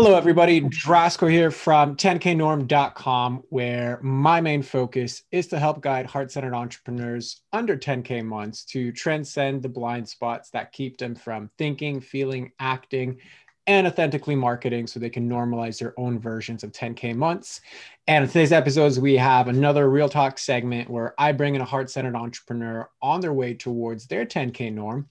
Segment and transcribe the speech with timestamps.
[0.00, 0.60] Hello, everybody.
[0.60, 7.42] Drasco here from 10knorm.com, where my main focus is to help guide heart centered entrepreneurs
[7.52, 13.18] under 10K months to transcend the blind spots that keep them from thinking, feeling, acting,
[13.66, 17.60] and authentically marketing so they can normalize their own versions of 10K months.
[18.06, 21.64] And in today's episodes, we have another Real Talk segment where I bring in a
[21.64, 25.08] heart centered entrepreneur on their way towards their 10K norm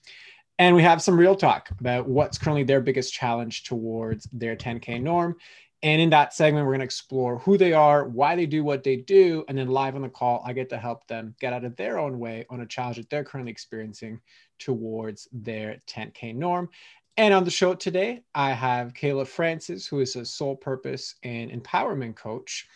[0.59, 5.01] and we have some real talk about what's currently their biggest challenge towards their 10K
[5.01, 5.35] norm.
[5.84, 8.84] And in that segment, we're going to explore who they are, why they do what
[8.84, 11.63] they do, and then live on the call, I get to help them get out
[11.63, 14.20] of their own way on a challenge that they're currently experiencing
[14.57, 16.70] towards their 10K norm.
[17.17, 21.51] And on the show today, I have Kayla Francis, who is a soul purpose and
[21.51, 22.67] empowerment coach.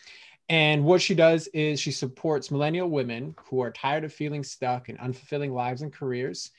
[0.48, 4.88] And what she does is she supports millennial women who are tired of feeling stuck
[4.88, 6.50] in unfulfilling lives and careers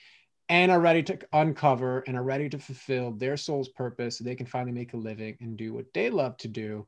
[0.53, 4.35] and are ready to uncover and are ready to fulfill their soul's purpose so they
[4.35, 6.85] can finally make a living and do what they love to do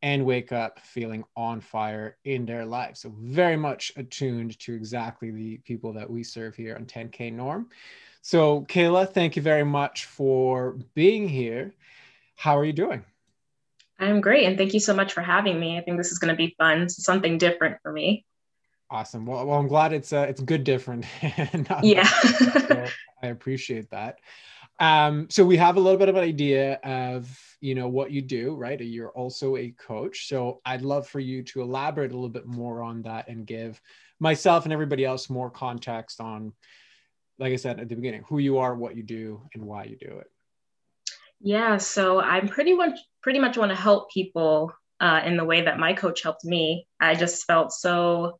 [0.00, 3.00] and wake up feeling on fire in their lives.
[3.00, 7.68] So, very much attuned to exactly the people that we serve here on 10K Norm.
[8.22, 11.74] So, Kayla, thank you very much for being here.
[12.36, 13.04] How are you doing?
[13.98, 14.46] I'm great.
[14.46, 15.76] And thank you so much for having me.
[15.76, 18.24] I think this is going to be fun, something different for me.
[18.92, 19.24] Awesome.
[19.24, 21.06] Well, well, I'm glad it's uh, it's good different.
[21.82, 22.04] yeah.
[22.04, 22.84] so
[23.22, 24.18] I appreciate that.
[24.80, 28.20] Um, so we have a little bit of an idea of you know what you
[28.20, 28.78] do, right?
[28.78, 30.28] You're also a coach.
[30.28, 33.80] So I'd love for you to elaborate a little bit more on that and give
[34.20, 36.52] myself and everybody else more context on,
[37.38, 39.96] like I said at the beginning, who you are, what you do, and why you
[39.96, 40.30] do it.
[41.40, 41.78] Yeah.
[41.78, 44.70] So I'm pretty much pretty much want to help people
[45.00, 46.86] uh, in the way that my coach helped me.
[47.00, 48.38] I just felt so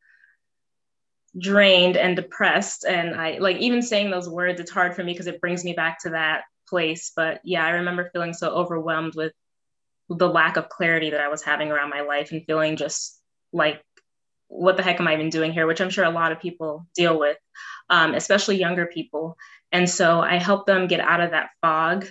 [1.39, 2.85] drained and depressed.
[2.85, 5.73] And i like even saying those words it's hard for me because it brings me
[5.73, 7.13] back to that place.
[7.15, 9.33] But yeah i remember feeling so overwhelmed with
[10.09, 13.19] the lack of clarity that i was having around my life and feeling just
[13.53, 13.83] like
[14.49, 15.67] what the heck am i even doing here?
[15.67, 17.39] Which i'm sure a lot of people deal with
[17.91, 19.37] um, especially younger people.
[19.71, 22.07] And so i help them get out of that fog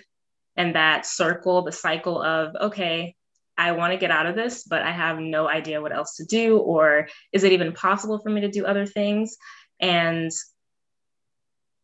[0.55, 3.15] and that circle the cycle of okay
[3.61, 6.25] I want to get out of this, but I have no idea what else to
[6.25, 9.37] do, or is it even possible for me to do other things?
[9.79, 10.31] And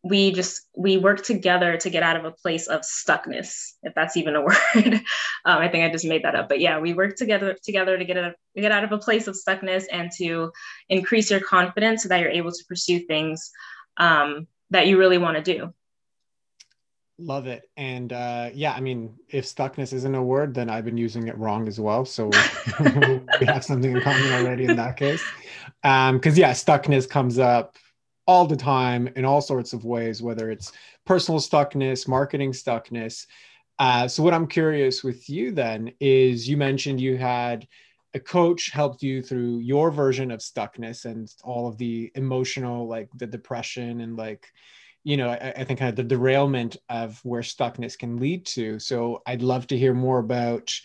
[0.03, 4.17] we just we work together to get out of a place of stuckness, if that's
[4.17, 4.55] even a word.
[5.45, 8.05] um, I think I just made that up, but yeah, we work together together to
[8.05, 10.51] get to get out of a place of stuckness and to
[10.89, 13.51] increase your confidence so that you're able to pursue things
[13.97, 15.73] um, that you really want to do.
[17.19, 17.63] Love it.
[17.78, 21.38] And uh, yeah, I mean, if stuckness isn't a word, then I've been using it
[21.38, 22.05] wrong as well.
[22.05, 22.28] So
[23.39, 25.23] we have something in common already in that case.
[25.81, 27.75] Because, um, yeah, stuckness comes up
[28.27, 30.73] all the time in all sorts of ways, whether it's
[31.06, 33.25] personal stuckness, marketing stuckness.
[33.79, 37.67] Uh, so, what I'm curious with you then is you mentioned you had
[38.13, 43.09] a coach helped you through your version of stuckness and all of the emotional, like
[43.16, 44.51] the depression and like,
[45.07, 48.78] you know, I, I, think kind of the derailment of where stuckness can lead to.
[48.78, 50.78] So I'd love to hear more about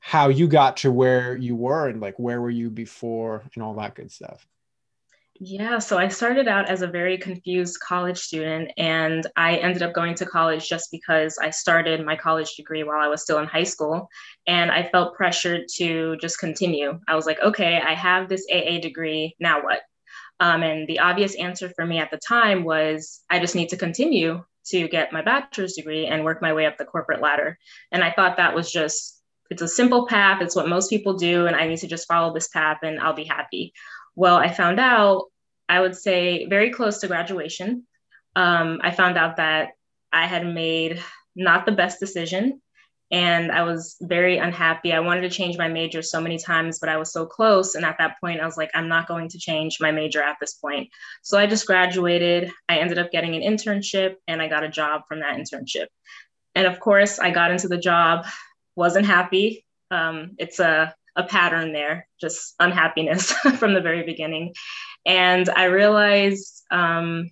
[0.00, 3.74] how you got to where you were and like where were you before and all
[3.74, 4.44] that good stuff.
[5.38, 9.94] Yeah, so I started out as a very confused college student, and I ended up
[9.94, 13.46] going to college just because I started my college degree while I was still in
[13.46, 14.08] high school.
[14.48, 16.98] And I felt pressured to just continue.
[17.06, 19.80] I was like, okay, I have this AA degree, now what?
[20.40, 23.76] Um, and the obvious answer for me at the time was I just need to
[23.76, 27.58] continue to get my bachelor's degree and work my way up the corporate ladder.
[27.92, 29.20] And I thought that was just,
[29.50, 30.40] it's a simple path.
[30.40, 31.46] It's what most people do.
[31.46, 33.72] And I need to just follow this path and I'll be happy.
[34.16, 35.24] Well, I found out,
[35.68, 37.86] I would say very close to graduation,
[38.34, 39.70] um, I found out that
[40.12, 41.02] I had made
[41.36, 42.60] not the best decision
[43.10, 44.92] and I was very unhappy.
[44.92, 47.74] I wanted to change my major so many times, but I was so close.
[47.74, 50.36] And at that point, I was like, I'm not going to change my major at
[50.40, 50.90] this point.
[51.22, 52.52] So I just graduated.
[52.68, 55.86] I ended up getting an internship and I got a job from that internship.
[56.54, 58.26] And of course, I got into the job,
[58.76, 59.64] wasn't happy.
[59.90, 64.54] Um, it's a, a pattern there, just unhappiness from the very beginning.
[65.04, 67.30] And I realized, um,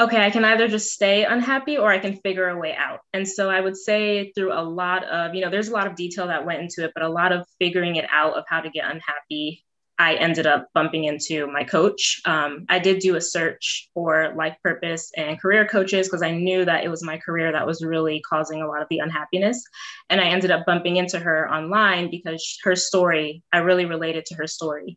[0.00, 3.00] okay, I can either just stay unhappy or I can figure a way out.
[3.12, 5.94] And so I would say through a lot of, you know, there's a lot of
[5.94, 8.70] detail that went into it, but a lot of figuring it out of how to
[8.70, 9.62] get unhappy.
[9.98, 12.22] I ended up bumping into my coach.
[12.24, 16.64] Um, I did do a search for life purpose and career coaches because I knew
[16.64, 19.62] that it was my career that was really causing a lot of the unhappiness.
[20.08, 24.36] And I ended up bumping into her online because her story, I really related to
[24.36, 24.96] her story.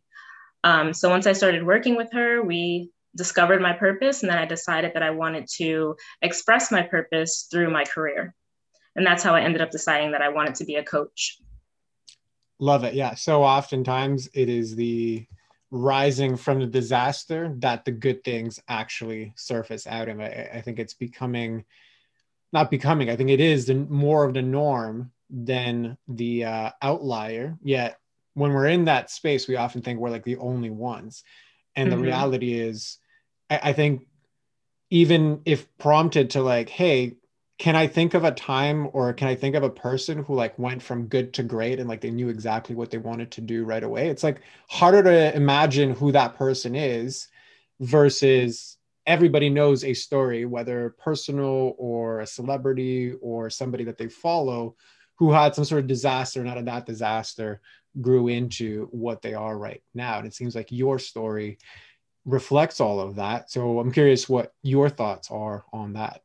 [0.64, 4.46] Um, so once I started working with her, we discovered my purpose and then I
[4.46, 8.34] decided that I wanted to express my purpose through my career.
[8.96, 11.38] And that's how I ended up deciding that I wanted to be a coach.
[12.58, 12.94] Love it.
[12.94, 13.14] Yeah.
[13.14, 15.26] So oftentimes it is the
[15.70, 20.20] rising from the disaster that the good things actually surface out of.
[20.20, 21.64] I, I think it's becoming,
[22.52, 27.58] not becoming, I think it is the, more of the norm than the uh, outlier.
[27.62, 27.98] Yet
[28.34, 31.24] when we're in that space, we often think we're like the only ones.
[31.74, 31.98] And mm-hmm.
[31.98, 32.98] the reality is,
[33.50, 34.06] I, I think
[34.90, 37.14] even if prompted to like, hey,
[37.58, 40.58] can I think of a time or can I think of a person who like
[40.58, 43.64] went from good to great and like they knew exactly what they wanted to do
[43.64, 44.08] right away?
[44.08, 47.28] It's like harder to imagine who that person is
[47.80, 48.76] versus
[49.06, 54.74] everybody knows a story, whether personal or a celebrity or somebody that they follow
[55.16, 57.60] who had some sort of disaster and out of that disaster
[58.00, 60.18] grew into what they are right now.
[60.18, 61.58] And it seems like your story
[62.24, 63.50] reflects all of that.
[63.50, 66.22] So I'm curious what your thoughts are on that.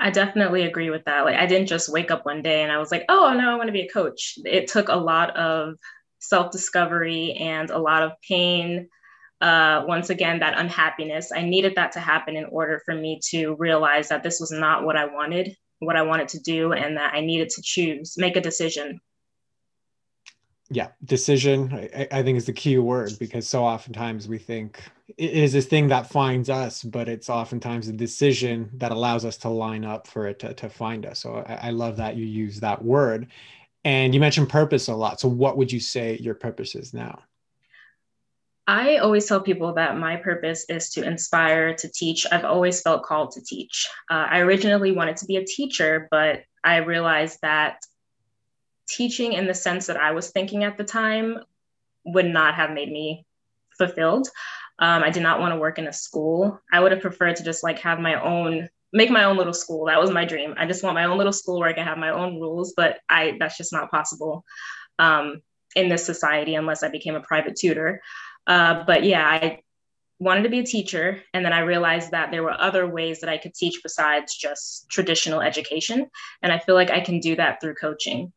[0.00, 1.24] I definitely agree with that.
[1.24, 3.56] Like, I didn't just wake up one day and I was like, oh, no, I
[3.56, 4.38] want to be a coach.
[4.44, 5.74] It took a lot of
[6.20, 8.88] self discovery and a lot of pain.
[9.40, 11.32] Uh, once again, that unhappiness.
[11.32, 14.84] I needed that to happen in order for me to realize that this was not
[14.84, 18.36] what I wanted, what I wanted to do, and that I needed to choose, make
[18.36, 19.00] a decision
[20.70, 24.82] yeah decision I, I, think is the key word because so oftentimes we think
[25.16, 29.36] it is this thing that finds us but it's oftentimes a decision that allows us
[29.38, 32.26] to line up for it to, to find us so I, I love that you
[32.26, 33.28] use that word
[33.84, 37.22] and you mentioned purpose a lot so what would you say your purpose is now
[38.66, 42.26] I always tell people that my purpose is to inspire, to teach.
[42.30, 43.88] I've always felt called to teach.
[44.10, 47.78] Uh, I originally wanted to be a teacher, but I realized that
[48.88, 51.38] teaching in the sense that I was thinking at the time
[52.04, 53.26] would not have made me
[53.76, 54.28] fulfilled.
[54.78, 56.60] Um, I did not want to work in a school.
[56.72, 59.86] I would have preferred to just like have my own, make my own little school.
[59.86, 60.54] That was my dream.
[60.56, 62.98] I just want my own little school where I can have my own rules, but
[63.08, 64.44] I that's just not possible
[64.98, 65.42] um,
[65.74, 68.00] in this society unless I became a private tutor.
[68.46, 69.62] Uh, but yeah, I
[70.20, 73.30] wanted to be a teacher, and then I realized that there were other ways that
[73.30, 76.08] I could teach besides just traditional education,
[76.42, 78.32] and I feel like I can do that through coaching.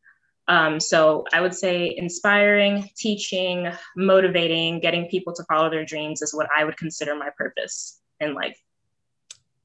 [0.48, 6.34] Um, so I would say inspiring, teaching, motivating, getting people to follow their dreams is
[6.34, 8.60] what I would consider my purpose in life.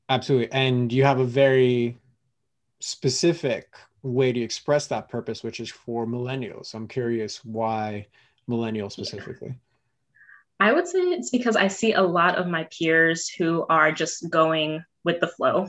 [0.08, 0.52] Absolutely.
[0.52, 1.98] And you have a very
[2.80, 6.74] specific way to express that purpose, which is for millennials.
[6.74, 8.06] I'm curious why
[8.48, 9.58] millennials specifically.
[10.60, 14.30] I would say it's because I see a lot of my peers who are just
[14.30, 15.68] going with the flow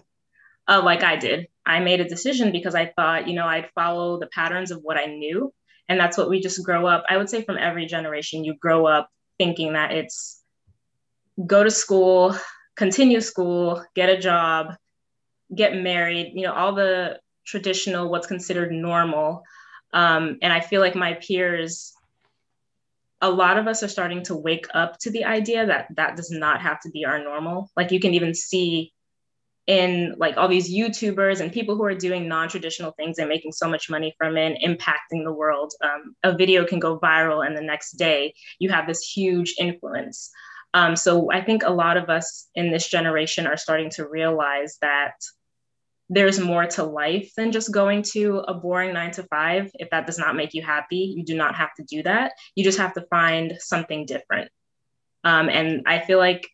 [0.67, 1.47] uh, like I did.
[1.65, 4.97] I made a decision because I thought, you know, I'd follow the patterns of what
[4.97, 5.53] I knew.
[5.89, 7.05] And that's what we just grow up.
[7.09, 10.41] I would say from every generation, you grow up thinking that it's
[11.45, 12.35] go to school,
[12.75, 14.75] continue school, get a job,
[15.53, 19.43] get married, you know, all the traditional, what's considered normal.
[19.93, 21.93] Um, and I feel like my peers,
[23.21, 26.31] a lot of us are starting to wake up to the idea that that does
[26.31, 27.71] not have to be our normal.
[27.77, 28.93] Like you can even see
[29.67, 33.67] in like all these YouTubers and people who are doing non-traditional things and making so
[33.69, 35.73] much money from it impacting the world.
[35.83, 40.31] Um, a video can go viral and the next day you have this huge influence.
[40.73, 44.77] Um, so I think a lot of us in this generation are starting to realize
[44.81, 45.13] that
[46.09, 49.69] there's more to life than just going to a boring nine to five.
[49.73, 52.31] If that does not make you happy, you do not have to do that.
[52.55, 54.49] You just have to find something different.
[55.25, 56.47] Um, and I feel like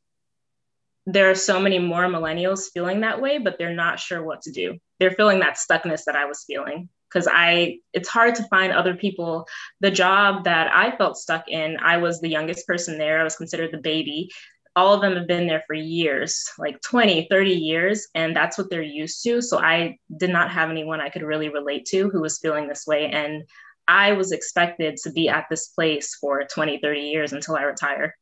[1.06, 4.52] there are so many more millennials feeling that way, but they're not sure what to
[4.52, 4.78] do.
[5.00, 8.96] They're feeling that stuckness that I was feeling because I it's hard to find other
[8.96, 9.48] people.
[9.82, 13.20] The job that I felt stuck in, I was the youngest person there.
[13.20, 14.30] I was considered the baby.
[14.76, 18.72] All of them have been there for years, like 20, 30 years, and that's what
[18.72, 19.40] they're used to.
[19.40, 22.88] So I did not have anyone I could really relate to who was feeling this
[22.88, 23.08] way.
[23.12, 23.44] And
[23.88, 28.16] I was expected to be at this place for 20, 30 years until I retire.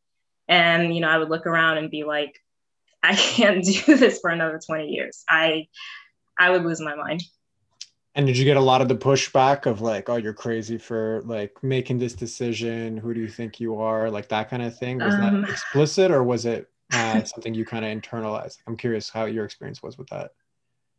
[0.50, 2.38] And, you know, I would look around and be like,
[3.04, 5.24] I can't do this for another 20 years.
[5.30, 5.68] I
[6.38, 7.24] I would lose my mind.
[8.14, 11.22] And did you get a lot of the pushback of like, oh, you're crazy for
[11.26, 12.98] like making this decision?
[12.98, 14.10] Who do you think you are?
[14.10, 15.00] Like that kind of thing.
[15.00, 18.58] Was um, that explicit or was it uh, something you kind of internalized?
[18.68, 20.32] I'm curious how your experience was with that.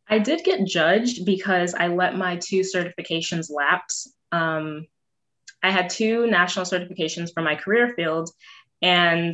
[0.07, 4.11] I did get judged because I let my two certifications lapse.
[4.31, 4.87] Um,
[5.61, 8.29] I had two national certifications for my career field,
[8.81, 9.33] and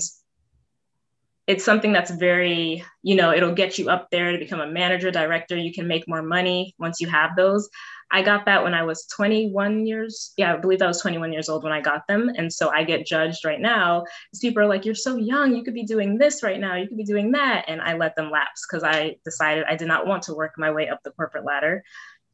[1.49, 5.09] it's something that's very, you know, it'll get you up there to become a manager,
[5.09, 5.57] director.
[5.57, 7.67] You can make more money once you have those.
[8.11, 10.31] I got that when I was 21 years.
[10.37, 12.29] Yeah, I believe I was 21 years old when I got them.
[12.37, 14.03] And so I get judged right now.
[14.39, 15.55] People are like, you're so young.
[15.55, 16.75] You could be doing this right now.
[16.75, 17.65] You could be doing that.
[17.67, 20.69] And I let them lapse because I decided I did not want to work my
[20.69, 21.83] way up the corporate ladder.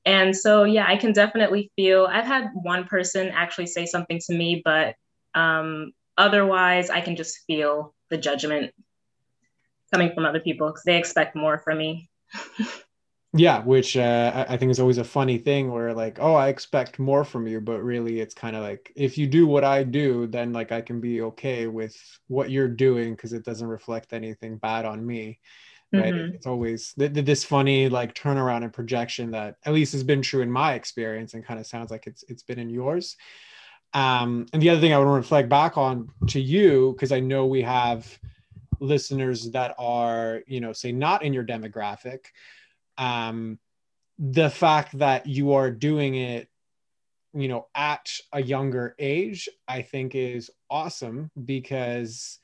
[0.06, 2.06] And so, yeah, I can definitely feel.
[2.06, 4.96] I've had one person actually say something to me, but
[5.34, 8.74] um, otherwise, I can just feel the judgment
[9.94, 12.10] coming from other people because they expect more from me.
[13.34, 17.00] yeah, which uh, I think is always a funny thing where like, oh, I expect
[17.00, 20.28] more from you, but really, it's kind of like if you do what I do,
[20.28, 21.96] then like I can be okay with
[22.28, 25.40] what you're doing because it doesn't reflect anything bad on me
[25.94, 26.36] right mm-hmm.
[26.36, 30.22] it's always th- th- this funny like turnaround and projection that at least has been
[30.22, 33.16] true in my experience and kind of sounds like it's it's been in yours
[33.94, 37.20] um, and the other thing i want to reflect back on to you because i
[37.20, 38.20] know we have
[38.80, 42.20] listeners that are you know say not in your demographic
[42.98, 43.60] um,
[44.18, 46.50] the fact that you are doing it
[47.34, 52.40] you know at a younger age i think is awesome because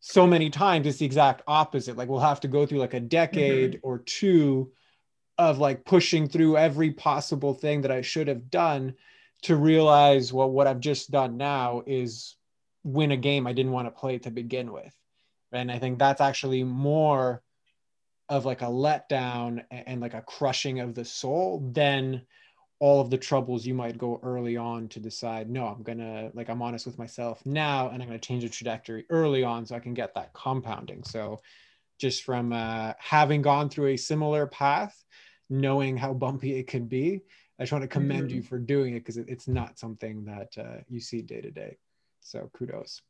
[0.00, 3.00] so many times it's the exact opposite like we'll have to go through like a
[3.00, 3.86] decade mm-hmm.
[3.86, 4.70] or two
[5.38, 8.94] of like pushing through every possible thing that i should have done
[9.42, 12.36] to realize well what i've just done now is
[12.82, 14.94] win a game i didn't want to play to begin with
[15.56, 17.42] and i think that's actually more
[18.28, 22.22] of like a letdown and like a crushing of the soul than
[22.78, 26.48] all of the troubles you might go early on to decide no i'm gonna like
[26.48, 29.80] i'm honest with myself now and i'm gonna change the trajectory early on so i
[29.80, 31.02] can get that compounding.
[31.04, 31.40] So
[31.98, 35.02] just from uh, having gone through a similar path
[35.48, 37.22] knowing how bumpy it can be
[37.58, 38.36] i just want to commend mm-hmm.
[38.36, 41.50] you for doing it because it, it's not something that uh, you see day to
[41.50, 41.78] day.
[42.20, 43.02] So kudos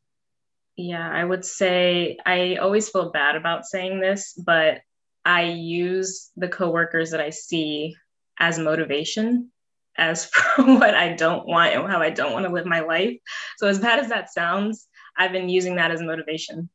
[0.76, 4.80] yeah i would say i always feel bad about saying this but
[5.24, 7.96] i use the coworkers that i see
[8.38, 9.50] as motivation
[9.98, 13.16] as for what I don't want and how I don't want to live my life.
[13.58, 16.68] So, as bad as that sounds, I've been using that as motivation.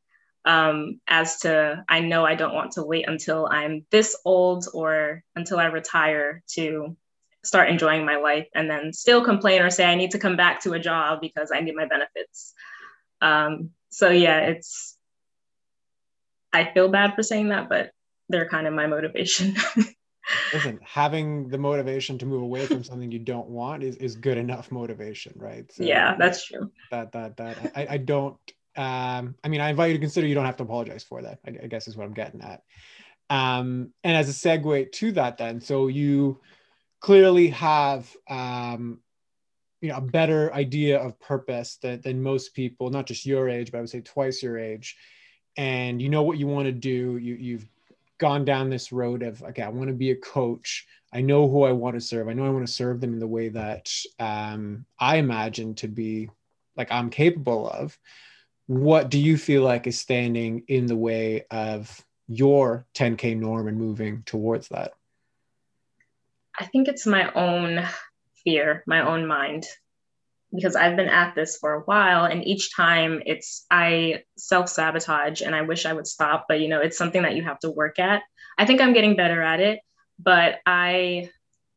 [0.44, 5.22] Um, as to, I know I don't want to wait until I'm this old or
[5.36, 6.96] until I retire to
[7.44, 10.62] start enjoying my life and then still complain or say I need to come back
[10.62, 12.54] to a job because I need my benefits.
[13.20, 14.96] Um, so, yeah, it's,
[16.52, 17.92] I feel bad for saying that, but
[18.28, 19.56] they're kind of my motivation.
[20.52, 24.38] listen having the motivation to move away from something you don't want is, is good
[24.38, 25.70] enough motivation right?
[25.72, 26.70] So yeah that's true.
[26.90, 28.36] That that that I, I don't
[28.74, 31.38] um i mean i invite you to consider you don't have to apologize for that
[31.46, 32.62] i, I guess is what i'm getting at.
[33.28, 36.40] Um and as a segue to that then so you
[37.00, 39.00] clearly have um
[39.82, 43.70] you know a better idea of purpose than, than most people not just your age
[43.70, 44.96] but i would say twice your age.
[45.58, 47.18] And you know what you want to do.
[47.18, 47.66] You you've
[48.16, 50.86] gone down this road of okay i want to be a coach.
[51.12, 52.28] I know who i want to serve.
[52.28, 55.88] I know i want to serve them in the way that um, i imagine to
[55.88, 56.30] be
[56.76, 57.98] like i'm capable of.
[58.68, 63.76] What do you feel like is standing in the way of your 10k norm and
[63.76, 64.92] moving towards that?
[66.58, 67.84] I think it's my own
[68.44, 69.08] fear my mm-hmm.
[69.08, 69.66] own mind
[70.54, 75.54] because I've been at this for a while and each time it's I self-sabotage and
[75.54, 77.98] I wish I would stop but you know it's something that you have to work
[77.98, 78.22] at.
[78.58, 79.80] I think I'm getting better at it
[80.18, 81.30] but I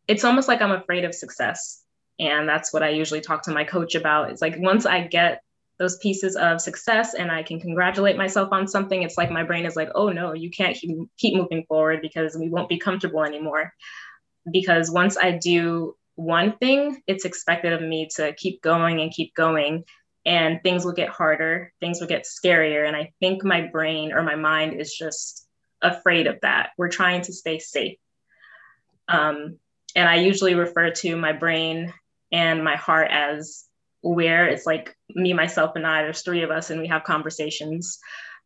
[0.07, 1.81] it's almost like I'm afraid of success
[2.19, 4.29] and that's what I usually talk to my coach about.
[4.29, 5.41] It's like once I get
[5.77, 9.65] those pieces of success and I can congratulate myself on something it's like my brain
[9.65, 13.23] is like oh no you can't keep, keep moving forward because we won't be comfortable
[13.23, 13.73] anymore
[14.51, 19.33] because once I do one thing, it's expected of me to keep going and keep
[19.35, 19.83] going.
[20.25, 22.87] And things will get harder, things will get scarier.
[22.87, 25.47] And I think my brain or my mind is just
[25.81, 26.71] afraid of that.
[26.77, 27.97] We're trying to stay safe.
[29.07, 29.59] Um,
[29.95, 31.93] and I usually refer to my brain
[32.31, 33.65] and my heart as
[34.01, 37.99] where it's like me, myself, and I, there's three of us, and we have conversations.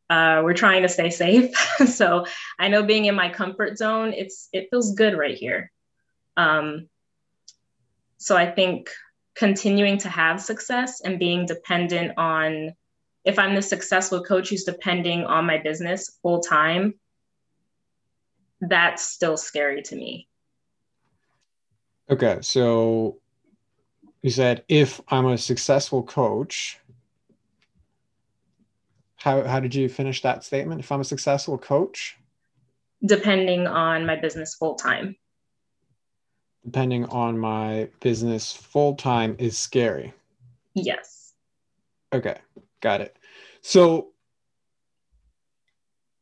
[0.09, 1.53] Uh, we're trying to stay safe.
[1.87, 2.25] so
[2.57, 5.71] I know being in my comfort zone, it's it feels good right here.
[6.37, 6.87] Um,
[8.19, 8.91] so I think
[9.35, 12.73] continuing to have success and being dependent on,
[13.23, 16.95] if I'm the successful coach who's depending on my business full time,
[18.59, 20.27] that's still scary to me.
[22.09, 22.39] Okay.
[22.41, 23.19] So
[24.21, 26.77] you said if I'm a successful coach,
[29.15, 30.81] how, how did you finish that statement?
[30.81, 32.17] If I'm a successful coach?
[33.05, 35.15] Depending on my business full time
[36.65, 40.13] depending on my business full time is scary.
[40.73, 41.33] Yes.
[42.13, 42.37] Okay,
[42.81, 43.17] got it.
[43.61, 44.09] So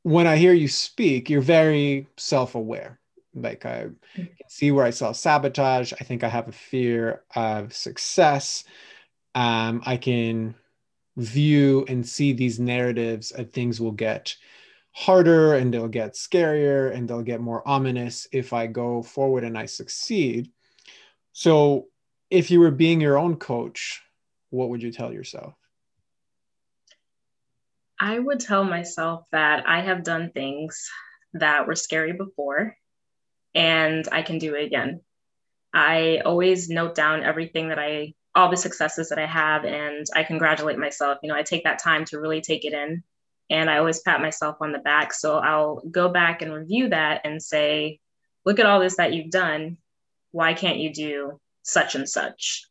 [0.04, 3.00] when I hear you speak, you're very self aware.
[3.34, 5.94] Like I can see where I self sabotage.
[6.00, 8.64] I think I have a fear of success.
[9.36, 10.56] Um, I can
[11.18, 14.36] view and see these narratives of things will get
[14.98, 19.56] harder and they'll get scarier and they'll get more ominous if I go forward and
[19.56, 20.50] I succeed.
[21.34, 21.86] So,
[22.32, 24.02] if you were being your own coach,
[24.50, 25.54] what would you tell yourself?
[28.00, 30.90] I would tell myself that I have done things
[31.34, 32.76] that were scary before
[33.54, 35.02] and I can do it again.
[35.72, 40.24] I always note down everything that I, all the successes that I have, and I
[40.24, 41.20] congratulate myself.
[41.22, 43.04] You know, I take that time to really take it in
[43.50, 45.14] and I always pat myself on the back.
[45.14, 48.00] So I'll go back and review that and say,
[48.46, 49.78] look at all this that you've done.
[50.32, 52.66] Why can't you do such and such?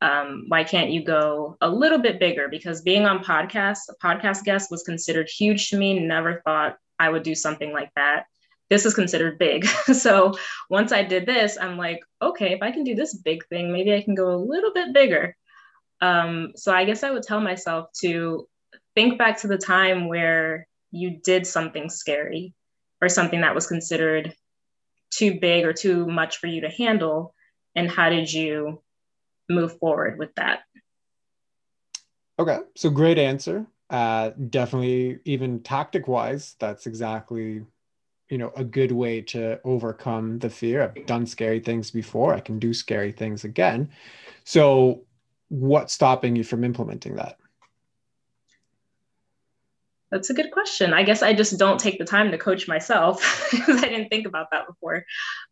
[0.00, 2.48] Um, why can't you go a little bit bigger?
[2.48, 5.98] Because being on podcasts, a podcast guest was considered huge to me.
[5.98, 8.24] Never thought I would do something like that.
[8.68, 9.64] This is considered big.
[9.92, 10.34] so
[10.68, 13.94] once I did this, I'm like, okay, if I can do this big thing, maybe
[13.94, 15.36] I can go a little bit bigger.
[16.00, 18.46] Um, so I guess I would tell myself to
[18.96, 22.54] think back to the time where you did something scary
[23.00, 24.34] or something that was considered
[25.10, 27.34] too big or too much for you to handle
[27.76, 28.82] and how did you
[29.48, 30.60] move forward with that?
[32.38, 33.66] Okay so great answer.
[33.88, 37.62] Uh, definitely even tactic wise that's exactly
[38.28, 42.40] you know a good way to overcome the fear i've done scary things before i
[42.40, 43.88] can do scary things again.
[44.42, 45.04] So
[45.50, 47.38] what's stopping you from implementing that
[50.10, 50.92] that's a good question.
[50.92, 54.26] I guess I just don't take the time to coach myself because I didn't think
[54.26, 55.04] about that before.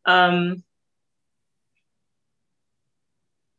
[0.06, 0.62] Um,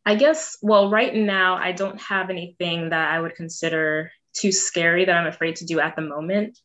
[0.05, 5.05] I guess, well, right now, I don't have anything that I would consider too scary
[5.05, 6.59] that I'm afraid to do at the moment.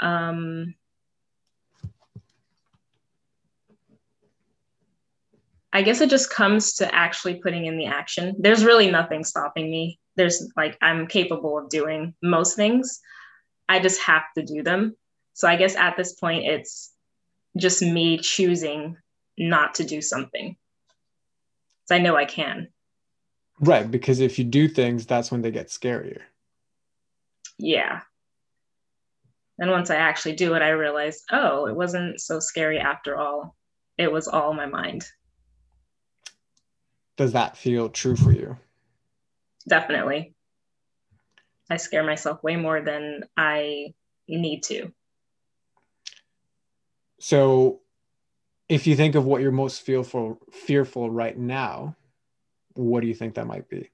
[0.00, 0.74] Um,
[5.72, 8.36] I guess it just comes to actually putting in the action.
[8.38, 9.98] There's really nothing stopping me.
[10.16, 13.00] There's like, I'm capable of doing most things.
[13.68, 14.96] I just have to do them.
[15.34, 16.92] So I guess at this point, it's
[17.56, 18.96] just me choosing
[19.38, 20.56] not to do something.
[21.86, 22.68] So I know I can.
[23.60, 23.90] Right.
[23.90, 26.20] Because if you do things, that's when they get scarier.
[27.58, 28.00] Yeah.
[29.58, 33.54] And once I actually do it, I realize, oh, it wasn't so scary after all.
[33.98, 35.04] It was all my mind.
[37.16, 38.56] Does that feel true for you?
[39.68, 40.34] Definitely.
[41.70, 43.94] I scare myself way more than I
[44.28, 44.92] need to.
[47.20, 47.80] So,
[48.68, 51.96] if you think of what you're most fearful fearful right now,
[52.74, 53.90] what do you think that might be?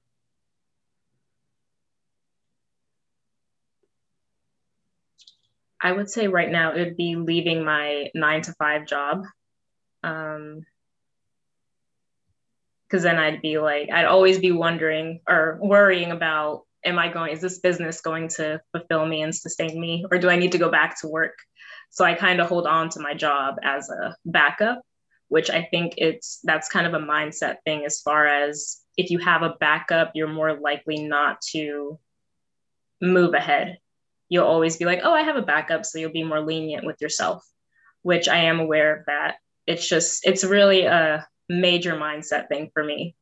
[5.81, 9.25] I would say right now it would be leaving my nine to five job.
[10.03, 10.65] Um,
[12.87, 17.31] because then I'd be like, I'd always be wondering or worrying about am I going,
[17.31, 20.57] is this business going to fulfill me and sustain me, or do I need to
[20.57, 21.37] go back to work?
[21.89, 24.81] So I kind of hold on to my job as a backup,
[25.27, 29.19] which I think it's that's kind of a mindset thing as far as if you
[29.19, 31.99] have a backup, you're more likely not to
[33.01, 33.77] move ahead.
[34.27, 35.85] You'll always be like, oh, I have a backup.
[35.85, 37.43] So you'll be more lenient with yourself,
[38.01, 39.35] which I am aware of that.
[39.65, 43.15] It's just, it's really a major mindset thing for me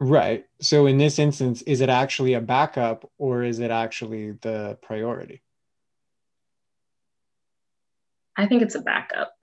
[0.00, 0.46] Right.
[0.62, 5.42] So in this instance, is it actually a backup or is it actually the priority?
[8.34, 9.34] I think it's a backup.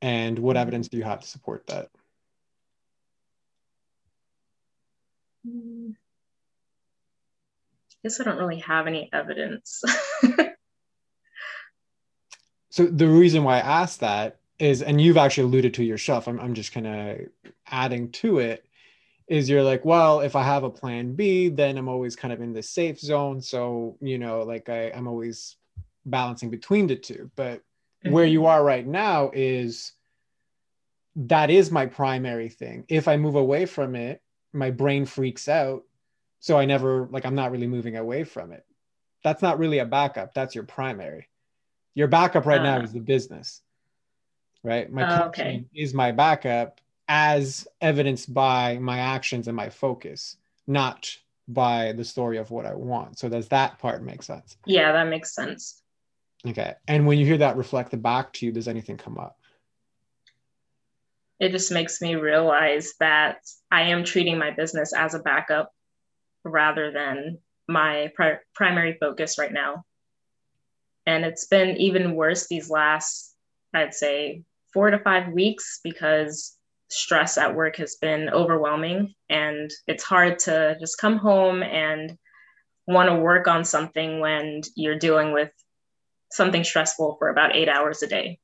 [0.00, 1.90] And what evidence do you have to support that?
[5.44, 5.94] I
[8.04, 9.82] guess I don't really have any evidence.
[12.70, 16.40] so the reason why I asked that is and you've actually alluded to yourself i'm,
[16.40, 18.64] I'm just kind of adding to it
[19.28, 22.40] is you're like well if i have a plan b then i'm always kind of
[22.40, 23.40] in the safe zone.
[23.40, 25.56] So you know like I, i'm always
[26.04, 27.30] balancing between the two.
[27.34, 28.12] But mm-hmm.
[28.12, 29.92] where you are right now is
[31.16, 32.84] that is my primary thing.
[32.88, 35.82] If i move away from it my brain freaks out.
[36.40, 38.64] So i never like i'm not really moving away from it.
[39.24, 40.34] That's not really a backup.
[40.34, 41.28] That's your primary.
[41.94, 43.62] Your backup right uh, now is the business
[44.66, 44.92] right?
[44.92, 45.64] My oh, okay.
[45.74, 51.16] is my backup as evidenced by my actions and my focus, not
[51.48, 53.18] by the story of what I want.
[53.18, 54.56] So does that part make sense?
[54.66, 55.82] Yeah, that makes sense.
[56.46, 56.74] Okay.
[56.88, 59.38] And when you hear that reflected back to you, does anything come up?
[61.38, 63.38] It just makes me realize that
[63.70, 65.70] I am treating my business as a backup
[66.44, 67.38] rather than
[67.68, 69.84] my pri- primary focus right now.
[71.04, 73.34] And it's been even worse these last,
[73.74, 74.42] I'd say,
[74.72, 76.55] four to five weeks because
[76.88, 82.16] stress at work has been overwhelming and it's hard to just come home and
[82.86, 85.50] want to work on something when you're dealing with
[86.30, 88.38] something stressful for about eight hours a day.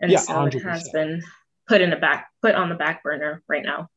[0.00, 0.54] and yeah, so 100%.
[0.54, 1.22] it has been
[1.68, 3.88] put in the back put on the back burner right now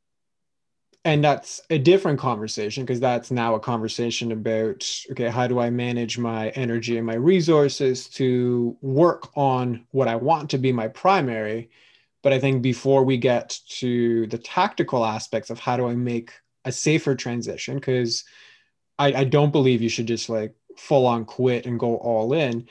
[1.03, 5.69] and that's a different conversation because that's now a conversation about okay how do i
[5.69, 10.87] manage my energy and my resources to work on what i want to be my
[10.87, 11.69] primary
[12.27, 16.33] but i think before we get to the tactical aspects of how do i make
[16.65, 18.25] a safer transition because
[18.99, 22.67] I, I don't believe you should just like full on quit and go all in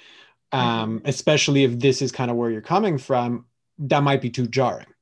[0.52, 1.08] um, mm-hmm.
[1.08, 3.46] especially if this is kind of where you're coming from
[3.78, 4.92] that might be too jarring.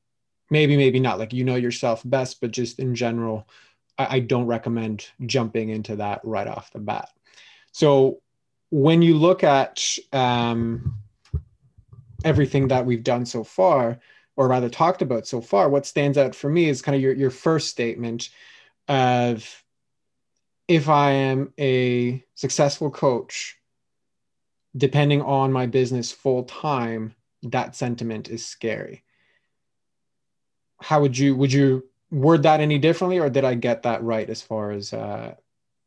[0.50, 1.18] Maybe maybe not.
[1.18, 3.48] Like you know yourself best but just in general
[3.98, 7.08] I, I don't recommend jumping into that right off the bat.
[7.72, 8.20] So
[8.70, 10.94] when you look at um,
[12.24, 13.98] everything that we've done so far
[14.36, 17.14] or rather talked about so far what stands out for me is kind of your,
[17.14, 18.30] your first statement
[18.88, 19.64] of
[20.68, 23.56] if i am a successful coach
[24.76, 29.04] depending on my business full time that sentiment is scary.
[30.80, 34.28] How would you would you word that any differently or did i get that right
[34.28, 35.34] as far as uh,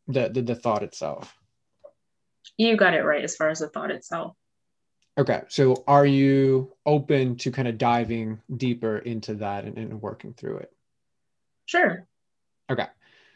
[0.08, 1.36] the, the the thought itself?
[2.58, 4.36] You got it right as far as the thought itself
[5.18, 10.34] okay so are you open to kind of diving deeper into that and, and working
[10.34, 10.72] through it
[11.66, 12.06] sure
[12.70, 12.88] okay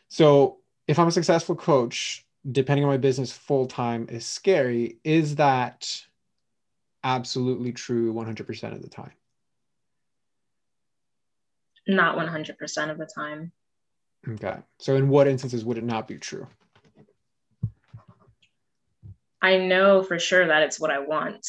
[0.08, 5.36] so if i'm a successful coach depending on my business full time is scary is
[5.36, 6.02] that
[7.04, 9.12] absolutely true 100% of the time
[11.88, 13.52] not 100% of the time.
[14.28, 14.58] Okay.
[14.80, 16.48] So, in what instances would it not be true?
[19.42, 21.48] I know for sure that it's what I want.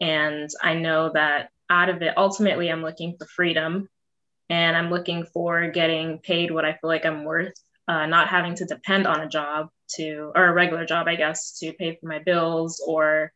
[0.00, 3.88] And I know that out of it, ultimately, I'm looking for freedom
[4.50, 7.54] and I'm looking for getting paid what I feel like I'm worth,
[7.88, 11.58] uh, not having to depend on a job to, or a regular job, I guess,
[11.60, 12.82] to pay for my bills.
[12.86, 13.32] Or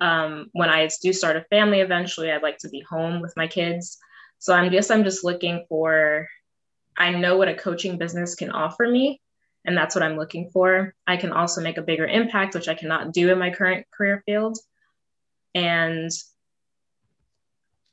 [0.00, 3.46] um, when I do start a family eventually, I'd like to be home with my
[3.46, 3.98] kids.
[4.38, 6.28] So I'm just I'm just looking for
[6.96, 9.20] I know what a coaching business can offer me
[9.64, 10.94] and that's what I'm looking for.
[11.06, 14.22] I can also make a bigger impact which I cannot do in my current career
[14.26, 14.58] field.
[15.54, 16.10] And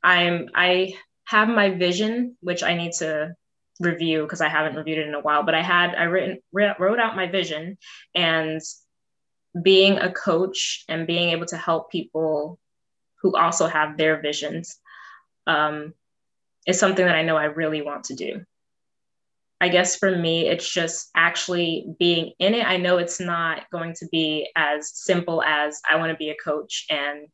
[0.04, 0.94] I'm I
[1.28, 3.36] have my vision which I need to
[3.80, 7.00] review because I haven't reviewed it in a while, but I had I written wrote
[7.00, 7.78] out my vision
[8.16, 8.62] and
[9.62, 12.60] being a coach and being able to help people
[13.22, 14.78] who also have their visions
[15.48, 15.94] um,
[16.68, 18.46] is something that I know I really want to do.
[19.62, 22.66] I guess for me, it's just actually being in it.
[22.66, 26.36] I know it's not going to be as simple as I want to be a
[26.36, 27.28] coach and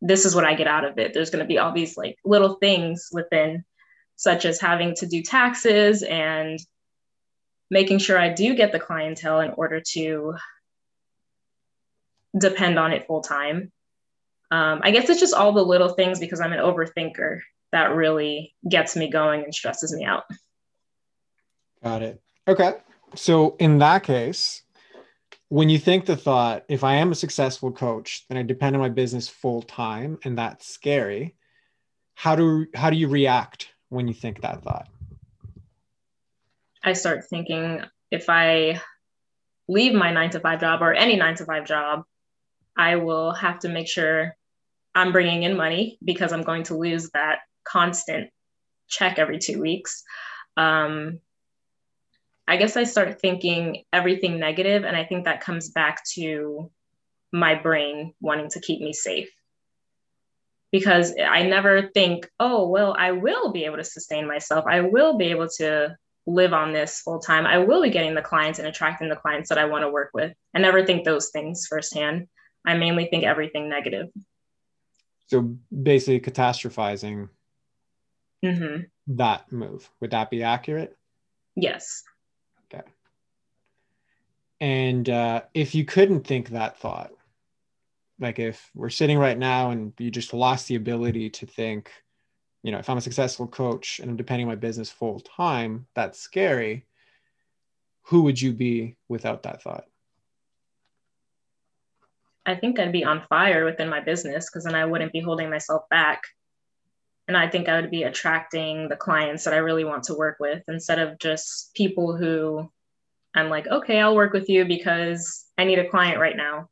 [0.00, 1.12] this is what I get out of it.
[1.12, 3.64] There's going to be all these like little things within,
[4.16, 6.58] such as having to do taxes and
[7.70, 10.34] making sure I do get the clientele in order to
[12.38, 13.72] depend on it full time.
[14.50, 17.40] Um, I guess it's just all the little things because I'm an overthinker
[17.72, 20.24] that really gets me going and stresses me out.
[21.82, 22.22] Got it.
[22.46, 22.74] Okay.
[23.14, 24.62] So in that case,
[25.48, 28.82] when you think the thought, if I am a successful coach, then I depend on
[28.82, 31.34] my business full time and that's scary.
[32.14, 34.88] How do how do you react when you think that thought?
[36.82, 38.80] I start thinking if I
[39.68, 42.04] leave my 9 to 5 job or any 9 to 5 job,
[42.76, 44.34] I will have to make sure
[44.94, 48.30] I'm bringing in money because I'm going to lose that constant
[48.88, 50.02] check every two weeks.
[50.56, 51.20] Um,
[52.48, 56.70] I guess I start thinking everything negative, and I think that comes back to
[57.30, 59.28] my brain wanting to keep me safe.
[60.72, 64.64] Because I never think, oh, well, I will be able to sustain myself.
[64.66, 67.46] I will be able to live on this full time.
[67.46, 70.10] I will be getting the clients and attracting the clients that I want to work
[70.14, 70.32] with.
[70.54, 72.28] I never think those things firsthand.
[72.66, 74.08] I mainly think everything negative.
[75.26, 77.28] So basically, catastrophizing
[78.42, 78.82] mm-hmm.
[79.16, 79.90] that move.
[80.00, 80.96] Would that be accurate?
[81.54, 82.02] Yes.
[84.60, 87.12] And uh, if you couldn't think that thought,
[88.18, 91.92] like if we're sitting right now and you just lost the ability to think,
[92.62, 95.86] you know, if I'm a successful coach and I'm depending on my business full time,
[95.94, 96.86] that's scary.
[98.06, 99.84] Who would you be without that thought?
[102.44, 105.50] I think I'd be on fire within my business because then I wouldn't be holding
[105.50, 106.22] myself back
[107.28, 110.38] and I think I would be attracting the clients that I really want to work
[110.40, 112.70] with instead of just people who
[113.38, 116.68] I'm like, okay, I'll work with you because I need a client right now.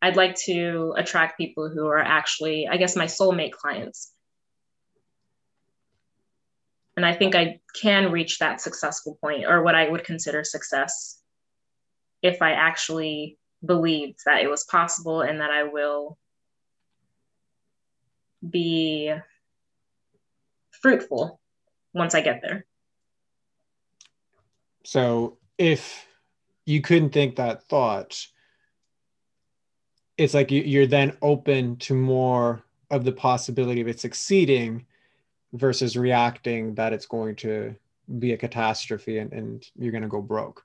[0.00, 4.12] I'd like to attract people who are actually, I guess, my soulmate clients.
[6.96, 11.20] And I think I can reach that successful point or what I would consider success
[12.22, 16.16] if I actually believed that it was possible and that I will
[18.48, 19.12] be
[20.70, 21.40] fruitful
[21.92, 22.64] once I get there.
[24.84, 26.06] So if
[26.64, 28.26] you couldn't think that thought,
[30.18, 34.86] it's like you're then open to more of the possibility of it succeeding
[35.52, 37.74] versus reacting that it's going to
[38.18, 40.64] be a catastrophe and, and you're going to go broke.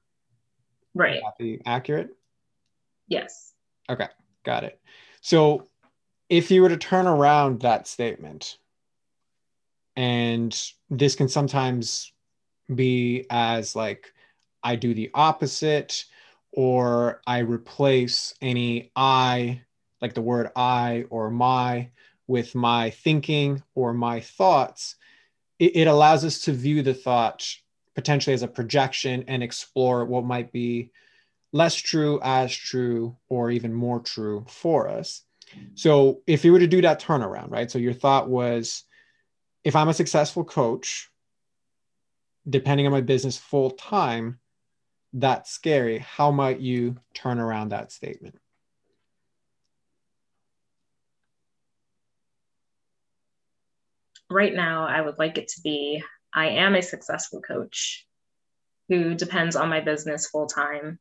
[0.94, 1.16] Right.
[1.16, 2.16] Would that be accurate?
[3.08, 3.54] Yes.
[3.90, 4.08] Okay,
[4.44, 4.80] got it.
[5.22, 5.68] So
[6.30, 8.58] if you were to turn around that statement,
[9.96, 10.58] and
[10.90, 12.14] this can sometimes
[12.74, 14.14] be as like,
[14.64, 16.06] I do the opposite,
[16.52, 19.62] or I replace any I,
[20.02, 21.90] like the word I or my,
[22.28, 24.96] with my thinking or my thoughts,
[25.60, 27.48] it, it allows us to view the thought
[27.96, 30.92] potentially as a projection and explore what might be
[31.54, 35.24] less true as true or even more true for us.
[35.76, 37.70] So if you were to do that turnaround, right?
[37.70, 38.86] So your thought was
[39.64, 41.10] if I'm a successful coach,
[42.50, 44.40] depending on my business full time,
[45.14, 46.00] that's scary.
[46.00, 48.36] How might you turn around that statement?
[54.32, 58.08] right now, I would like it to be I am a successful coach
[58.88, 60.98] who depends on my business full time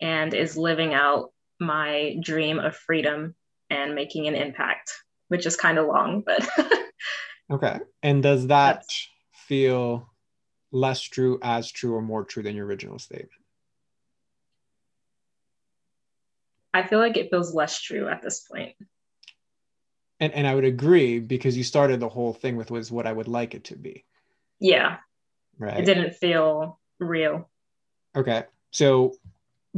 [0.00, 3.34] and is living out my dream of freedom
[3.68, 4.90] and making an impact,
[5.28, 6.48] which is kind of long, but.
[7.50, 7.80] okay.
[8.02, 9.08] And does that That's...
[9.32, 10.08] feel
[10.70, 13.30] less true, as true, or more true than your original statement?
[16.74, 18.76] I feel like it feels less true at this point.
[20.20, 23.12] and and I would agree because you started the whole thing with was what I
[23.12, 24.04] would like it to be.
[24.60, 24.98] Yeah.
[25.58, 25.80] Right.
[25.80, 27.48] It didn't feel real.
[28.16, 28.44] Okay.
[28.70, 29.14] So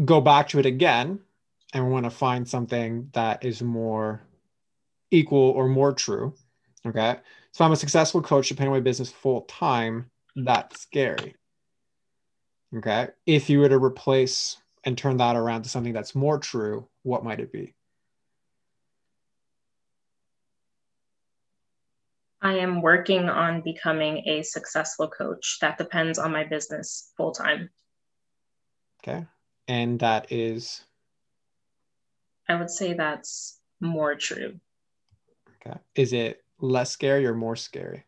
[0.04, 1.20] go back to it again
[1.72, 4.22] and we want to find something that is more
[5.10, 6.34] equal or more true.
[6.86, 7.16] Okay.
[7.52, 10.10] So I'm a successful coach depending on my business full time.
[10.36, 11.34] That's scary.
[12.76, 13.08] Okay.
[13.26, 17.24] If you were to replace and turn that around to something that's more true, what
[17.24, 17.74] might it be?
[22.42, 27.68] I am working on becoming a successful coach that depends on my business full time.
[29.02, 29.26] Okay.
[29.68, 30.84] And that is?
[32.48, 34.58] I would say that's more true.
[35.66, 35.78] Okay.
[35.94, 38.04] Is it less scary or more scary?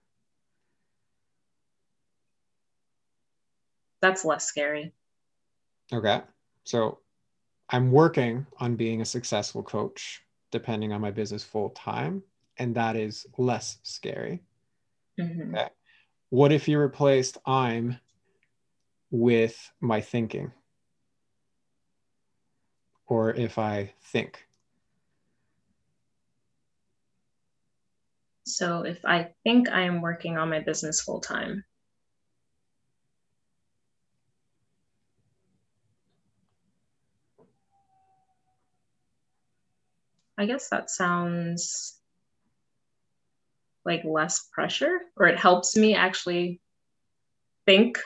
[4.02, 4.92] That's less scary.
[5.92, 6.20] Okay.
[6.64, 6.98] So
[7.70, 12.22] I'm working on being a successful coach depending on my business full time
[12.58, 14.42] and that is less scary.
[15.18, 15.54] Mm-hmm.
[15.54, 15.68] Okay.
[16.28, 17.98] What if you replaced I'm
[19.10, 20.50] with my thinking?
[23.06, 24.46] Or if I think?
[28.44, 31.64] So if I think I am working on my business full time,
[40.38, 41.98] I guess that sounds
[43.84, 46.60] like less pressure or it helps me actually
[47.66, 47.98] think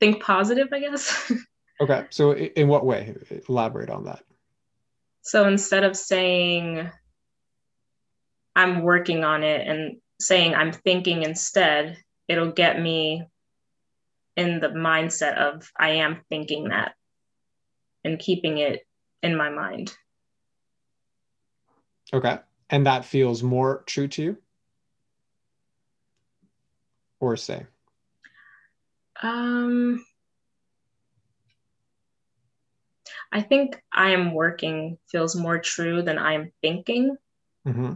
[0.00, 1.32] think positive i guess.
[1.80, 3.12] Okay so in what way?
[3.48, 4.22] Elaborate on that.
[5.22, 6.88] So instead of saying
[8.54, 11.96] i'm working on it and saying i'm thinking instead
[12.28, 13.24] it'll get me
[14.36, 16.94] in the mindset of i am thinking that
[18.04, 18.80] and keeping it
[19.22, 19.94] in my mind
[22.12, 22.38] okay.
[22.70, 24.36] And that feels more true to you?
[27.20, 27.66] Or say
[29.22, 30.04] um
[33.30, 37.16] i think i am working feels more true than i'm thinking.
[37.66, 37.92] Mm-hmm.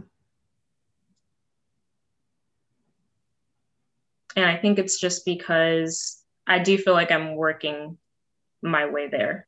[4.37, 7.97] and i think it's just because i do feel like i'm working
[8.61, 9.47] my way there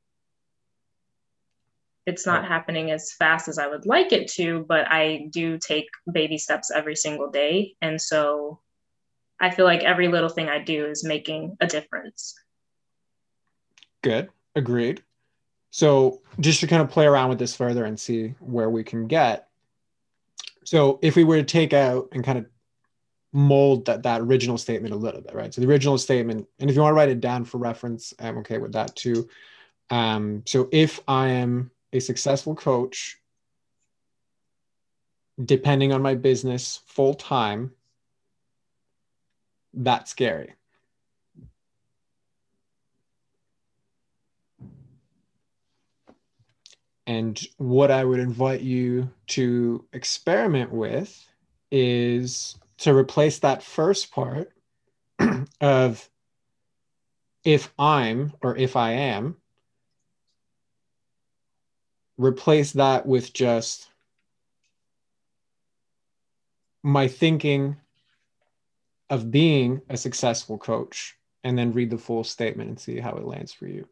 [2.09, 5.87] it's not happening as fast as I would like it to, but I do take
[6.11, 7.75] baby steps every single day.
[7.81, 8.59] And so
[9.39, 12.35] I feel like every little thing I do is making a difference.
[14.01, 14.29] Good.
[14.55, 15.03] Agreed.
[15.71, 19.07] So just to kind of play around with this further and see where we can
[19.07, 19.47] get.
[20.65, 22.45] So if we were to take out and kind of
[23.31, 25.53] mold that, that original statement a little bit, right?
[25.53, 28.39] So the original statement, and if you want to write it down for reference, I'm
[28.39, 29.29] okay with that too.
[29.91, 33.19] Um, so if I am a successful coach
[35.43, 37.71] depending on my business full time,
[39.73, 40.53] that's scary.
[47.07, 51.27] And what I would invite you to experiment with
[51.71, 54.51] is to replace that first part
[55.61, 56.07] of
[57.43, 59.37] if I'm or if I am,
[62.19, 63.87] replace that with just
[66.83, 67.77] my thinking
[69.09, 73.23] of being a successful coach and then read the full statement and see how it
[73.23, 73.87] lands for you.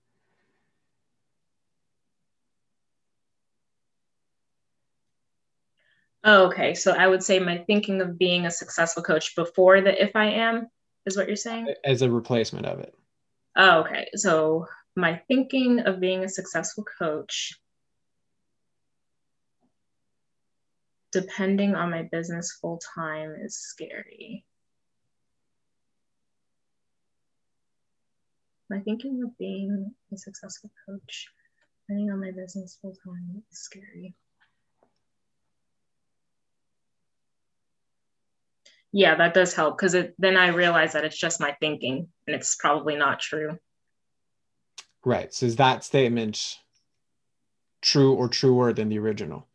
[6.25, 6.73] Oh, okay.
[6.73, 10.25] So I would say my thinking of being a successful coach before the if I
[10.25, 10.67] am
[11.05, 11.73] is what you're saying?
[11.85, 12.93] As a replacement of it.
[13.55, 14.09] Oh, okay.
[14.15, 14.65] So
[14.97, 17.53] my thinking of being a successful coach,
[21.19, 24.45] depending on my business full time, is scary.
[28.69, 31.27] My thinking of being a successful coach,
[31.87, 34.13] depending on my business full time, is scary.
[38.93, 42.55] yeah that does help because then i realize that it's just my thinking and it's
[42.55, 43.57] probably not true
[45.03, 46.57] right so is that statement
[47.81, 49.46] true or truer than the original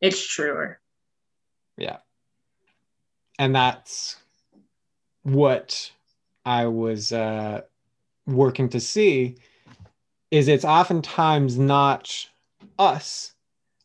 [0.00, 0.80] it's truer
[1.76, 1.98] yeah
[3.38, 4.16] and that's
[5.22, 5.90] what
[6.44, 7.60] i was uh,
[8.26, 9.36] working to see
[10.30, 12.28] is it's oftentimes not
[12.78, 13.34] us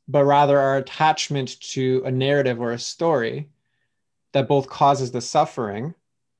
[0.08, 3.50] but rather our attachment to a narrative or a story
[4.34, 5.94] that both causes the suffering,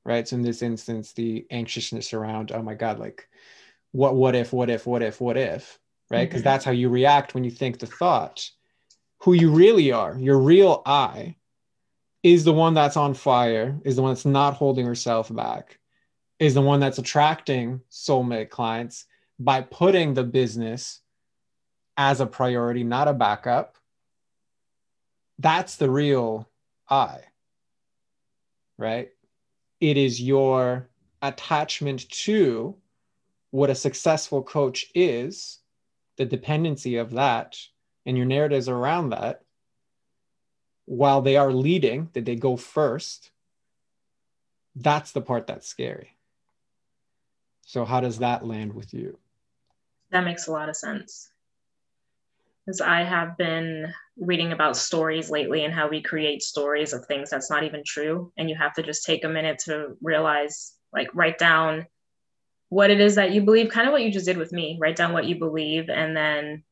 [0.04, 0.28] right?
[0.28, 3.28] So in this instance, the anxiousness around, oh my God, like
[3.92, 5.78] what what if, what if, what if, what if,
[6.10, 6.28] right?
[6.28, 6.48] Because mm-hmm.
[6.48, 8.50] that's how you react when you think the thought.
[9.24, 11.36] Who you really are, your real I,
[12.22, 15.78] is the one that's on fire, is the one that's not holding herself back,
[16.38, 19.06] is the one that's attracting soulmate clients
[19.38, 21.00] by putting the business
[21.96, 23.78] as a priority, not a backup.
[25.38, 26.46] That's the real
[26.90, 27.20] I,
[28.76, 29.08] right?
[29.80, 30.90] It is your
[31.22, 32.76] attachment to
[33.52, 35.60] what a successful coach is,
[36.18, 37.56] the dependency of that,
[38.06, 39.42] and your narratives around that.
[40.86, 43.30] While they are leading, that they go first,
[44.76, 46.16] that's the part that's scary.
[47.62, 49.18] So, how does that land with you?
[50.10, 51.30] That makes a lot of sense
[52.64, 57.30] because I have been reading about stories lately and how we create stories of things
[57.30, 58.32] that's not even true.
[58.36, 61.86] And you have to just take a minute to realize, like, write down
[62.70, 64.78] what it is that you believe, kind of what you just did with me.
[64.80, 66.62] Write down what you believe and then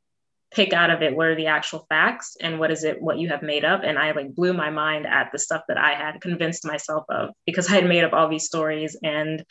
[0.55, 3.29] pick out of it what are the actual facts and what is it what you
[3.29, 3.83] have made up.
[3.85, 7.31] And I like blew my mind at the stuff that I had convinced myself of
[7.47, 9.45] because I had made up all these stories and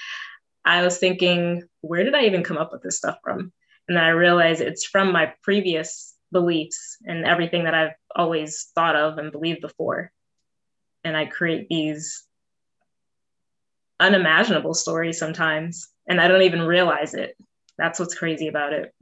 [0.63, 3.51] I was thinking, where did I even come up with this stuff from?
[3.87, 8.95] And then I realized it's from my previous beliefs and everything that I've always thought
[8.95, 10.11] of and believed before.
[11.03, 12.23] And I create these
[13.99, 17.35] unimaginable stories sometimes, and I don't even realize it.
[17.77, 18.93] That's what's crazy about it.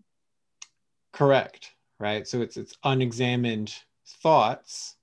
[1.11, 1.71] Correct.
[1.99, 2.27] Right.
[2.27, 3.73] So it's it's unexamined
[4.07, 4.95] thoughts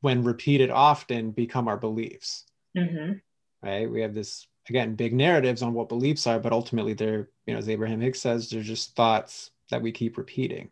[0.00, 2.44] when repeated often become our beliefs.
[2.76, 3.12] Mm-hmm.
[3.62, 3.90] Right.
[3.90, 7.58] We have this again big narratives on what beliefs are, but ultimately they're you know
[7.58, 10.70] as Abraham Hicks says, they're just thoughts that we keep repeating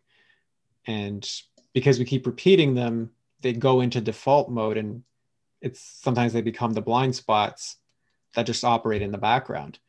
[0.85, 1.29] and
[1.73, 3.09] because we keep repeating them
[3.41, 5.03] they go into default mode and
[5.61, 7.77] it's sometimes they become the blind spots
[8.35, 9.79] that just operate in the background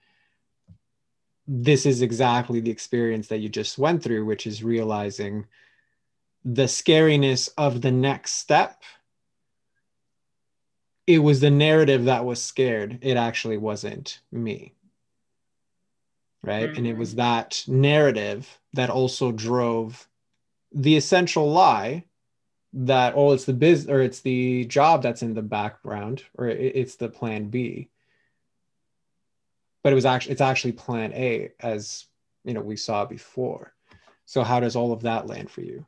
[1.46, 5.46] this is exactly the experience that you just went through which is realizing
[6.44, 8.82] the scariness of the next step
[11.06, 14.72] it was the narrative that was scared it actually wasn't me
[16.42, 16.78] right mm-hmm.
[16.78, 17.18] and it was mm-hmm.
[17.18, 20.08] that narrative that also drove
[20.72, 22.04] the essential lie
[22.72, 26.96] that oh it's the biz or it's the job that's in the background or it's
[26.96, 27.88] the plan b
[29.84, 32.06] but it was actually it's actually plan a as
[32.44, 33.72] you know we saw before
[34.24, 35.86] so how does all of that land for you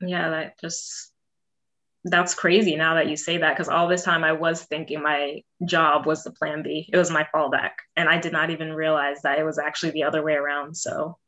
[0.00, 1.10] yeah that just
[2.04, 5.42] that's crazy now that you say that because all this time i was thinking my
[5.64, 9.22] job was the plan b it was my fallback and i did not even realize
[9.22, 11.18] that it was actually the other way around so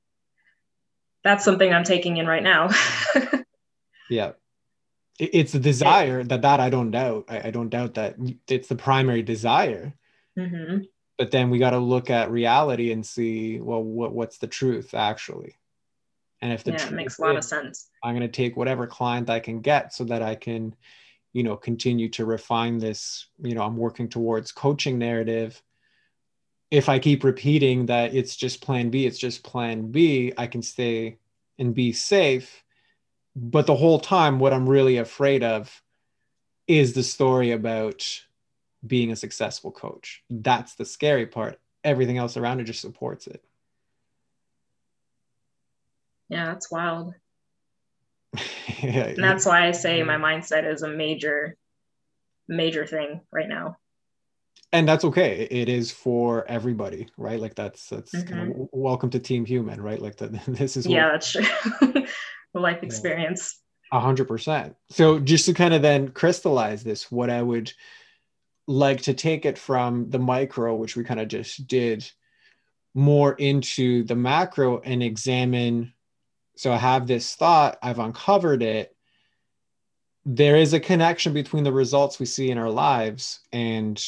[1.25, 2.69] that's something I'm taking in right now.
[4.11, 4.33] yeah.
[5.19, 7.27] It's a desire that that I don't doubt.
[7.29, 8.17] I, I don't doubt that
[8.49, 9.95] it's the primary desire.
[10.39, 10.83] Mm-hmm.
[11.17, 14.95] But then we got to look at reality and see, well, what what's the truth
[14.95, 15.57] actually?
[16.41, 17.91] And if the yeah, it makes a lot is, of sense.
[18.03, 20.75] I'm going to take whatever client I can get so that I can,
[21.33, 23.27] you know, continue to refine this.
[23.41, 25.63] You know, I'm working towards coaching narrative
[26.75, 30.61] if I keep repeating that it's just plan B, it's just plan B, I can
[30.61, 31.19] stay
[31.57, 32.65] and be safe.
[33.37, 35.83] But the whole time, what I'm really afraid of
[36.67, 38.05] is the story about
[38.87, 40.23] being a successful coach.
[40.31, 41.59] That's the scary part.
[41.83, 43.45] Everything else around it just supports it.
[46.29, 47.15] Yeah, that's wild.
[48.83, 51.57] yeah, and that's why I say my mindset is a major,
[52.49, 53.77] major thing right now.
[54.73, 55.47] And that's okay.
[55.51, 57.39] It is for everybody, right?
[57.39, 58.35] Like that's that's mm-hmm.
[58.35, 60.03] kind of welcome to Team Human, right?
[60.03, 60.33] Like that.
[60.49, 62.07] This is yeah, what, that's true.
[62.55, 63.61] life experience.
[63.93, 64.75] A hundred percent.
[64.91, 67.73] So just to kind of then crystallize this, what I would
[68.67, 72.11] like to take it from the micro, which we kind of just did,
[72.95, 75.93] more into the macro and examine.
[76.57, 78.97] So I have this thought, I've uncovered it.
[80.25, 84.03] There is a connection between the results we see in our lives and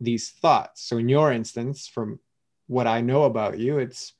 [0.00, 0.82] these thoughts.
[0.82, 2.20] So in your instance, from
[2.68, 4.12] what I know about you, it's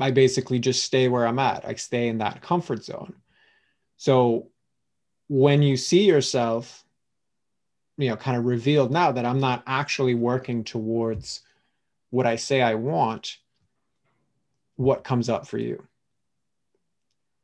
[0.00, 1.66] I basically just stay where I'm at.
[1.66, 3.14] I stay in that comfort zone.
[3.96, 4.50] So
[5.28, 6.84] when you see yourself
[7.98, 11.42] you know kind of revealed now that i'm not actually working towards
[12.10, 13.36] what i say i want
[14.76, 15.82] what comes up for you?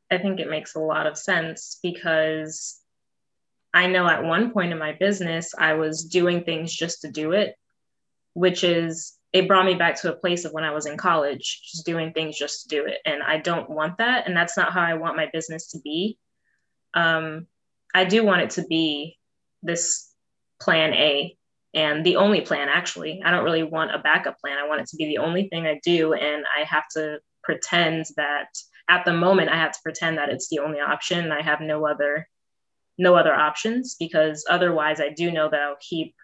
[0.09, 2.81] I think it makes a lot of sense because
[3.75, 7.33] i know at one point in my business i was doing things just to do
[7.33, 7.57] it
[8.35, 11.63] which is it brought me back to a place of when i was in college
[11.73, 12.99] just doing things just to do it.
[13.05, 14.29] And i don't want that.
[14.29, 16.19] And that's not how i want my business to be.
[16.95, 17.49] Um,
[17.93, 19.19] i do want it to be
[19.63, 20.14] this
[20.61, 21.37] plan A
[21.75, 23.23] and the only plan actually.
[23.25, 24.59] I don't really want a backup plan.
[24.59, 28.07] I want it to be the only thing I do and I have to pretend
[28.17, 28.49] that
[28.89, 31.87] at the moment I have to pretend that it's the only option I have no
[31.87, 32.29] other
[32.97, 36.15] no other options because otherwise I do know that I'll keep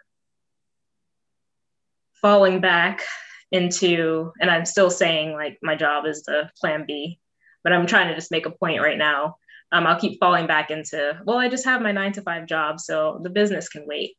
[2.20, 3.02] falling back
[3.50, 7.18] into and I'm still saying like my job is the plan B,
[7.64, 9.36] but I'm trying to just make a point right now.
[9.72, 12.80] Um, I'll keep falling back into, well, I just have my nine to five job,
[12.80, 14.16] so the business can wait.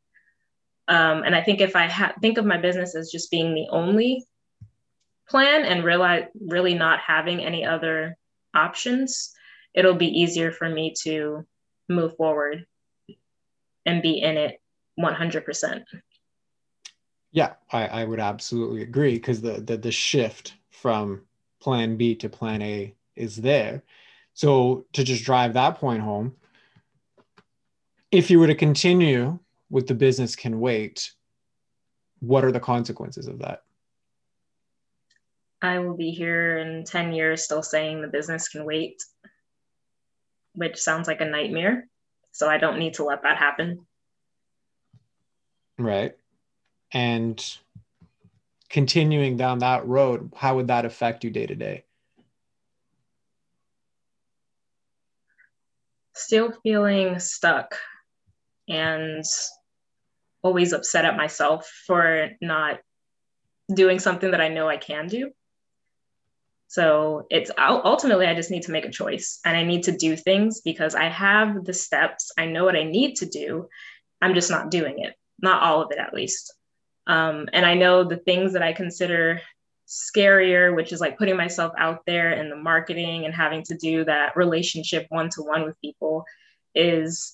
[0.91, 3.67] Um, and I think if I ha- think of my business as just being the
[3.69, 4.25] only
[5.29, 8.17] plan and realize really not having any other
[8.53, 9.31] options,
[9.73, 11.47] it'll be easier for me to
[11.87, 12.65] move forward
[13.85, 14.59] and be in it
[14.99, 15.83] 100%.
[17.31, 21.21] Yeah, I, I would absolutely agree because the, the the shift from
[21.61, 23.83] plan B to plan A is there.
[24.33, 26.35] So to just drive that point home,
[28.11, 29.39] if you were to continue
[29.72, 31.11] with the business can wait,
[32.19, 33.63] what are the consequences of that?
[35.61, 39.01] I will be here in 10 years still saying the business can wait,
[40.53, 41.88] which sounds like a nightmare.
[42.32, 43.86] So I don't need to let that happen.
[45.78, 46.15] Right.
[46.91, 47.43] And
[48.69, 51.86] continuing down that road, how would that affect you day to day?
[56.13, 57.76] Still feeling stuck
[58.67, 59.24] and
[60.43, 62.79] always upset at myself for not
[63.73, 65.31] doing something that I know I can do.
[66.67, 70.15] So it's ultimately, I just need to make a choice and I need to do
[70.15, 72.31] things because I have the steps.
[72.37, 73.67] I know what I need to do.
[74.21, 76.53] I'm just not doing it, not all of it at least.
[77.07, 79.41] Um, and I know the things that I consider
[79.85, 84.05] scarier, which is like putting myself out there in the marketing and having to do
[84.05, 86.23] that relationship one to one with people,
[86.73, 87.33] is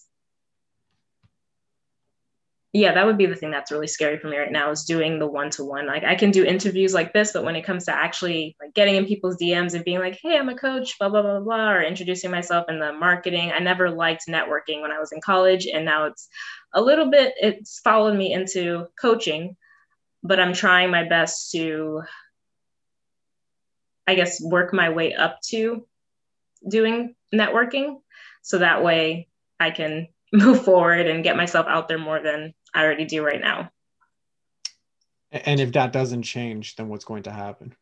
[2.74, 5.20] yeah that would be the thing that's really scary for me right now is doing
[5.20, 5.88] the one-to-one.
[5.88, 8.96] Like i can do interviews like this but when it comes to actually like getting
[8.96, 11.82] in people's dms and being like hey i'm a coach blah blah blah blah or
[11.82, 15.86] introducing myself in the marketing i never liked networking when i was in college and
[15.86, 16.28] now it's
[16.74, 19.56] a little bit it's followed me into coaching
[20.24, 22.02] but i'm trying my best to
[24.06, 25.86] i guess work my way up to
[26.68, 28.02] doing networking
[28.42, 29.28] so that way
[29.60, 33.42] i can move forward and get myself out there more than I already do right
[33.42, 33.70] now.
[35.32, 37.76] And if that doesn't change, then what's going to happen?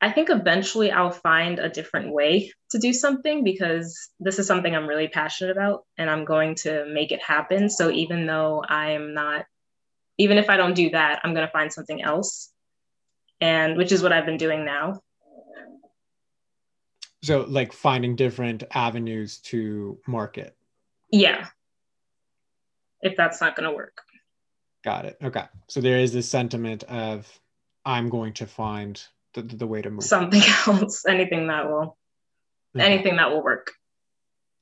[0.00, 4.74] I think eventually I'll find a different way to do something because this is something
[4.74, 7.70] I'm really passionate about and I'm going to make it happen.
[7.70, 9.46] So even though I'm not,
[10.18, 12.50] even if I don't do that, I'm going to find something else.
[13.40, 15.00] And which is what I've been doing now.
[17.22, 20.56] So, like finding different avenues to market.
[21.10, 21.46] Yeah.
[23.00, 23.98] If that's not going to work.
[24.84, 25.16] Got it.
[25.22, 25.44] Okay.
[25.68, 27.28] So there is this sentiment of
[27.84, 29.00] I'm going to find
[29.34, 30.04] the, the way to move.
[30.04, 31.96] Something else, anything that will,
[32.76, 32.84] okay.
[32.84, 33.72] anything that will work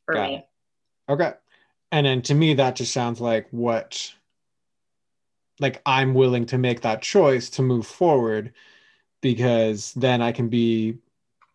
[0.04, 0.36] for Got me.
[0.36, 1.12] It.
[1.12, 1.32] Okay.
[1.92, 4.14] And then to me, that just sounds like what,
[5.58, 8.52] like I'm willing to make that choice to move forward
[9.20, 10.98] because then I can be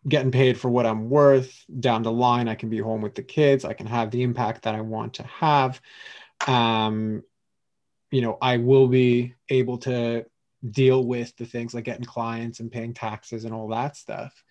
[0.08, 1.64] getting paid for what I'm worth.
[1.80, 3.64] Down the line, I can be home with the kids.
[3.64, 5.80] I can have the impact that I want to have.
[6.46, 7.22] Um,
[8.10, 10.26] you know, I will be able to
[10.70, 14.44] deal with the things like getting clients and paying taxes and all that stuff.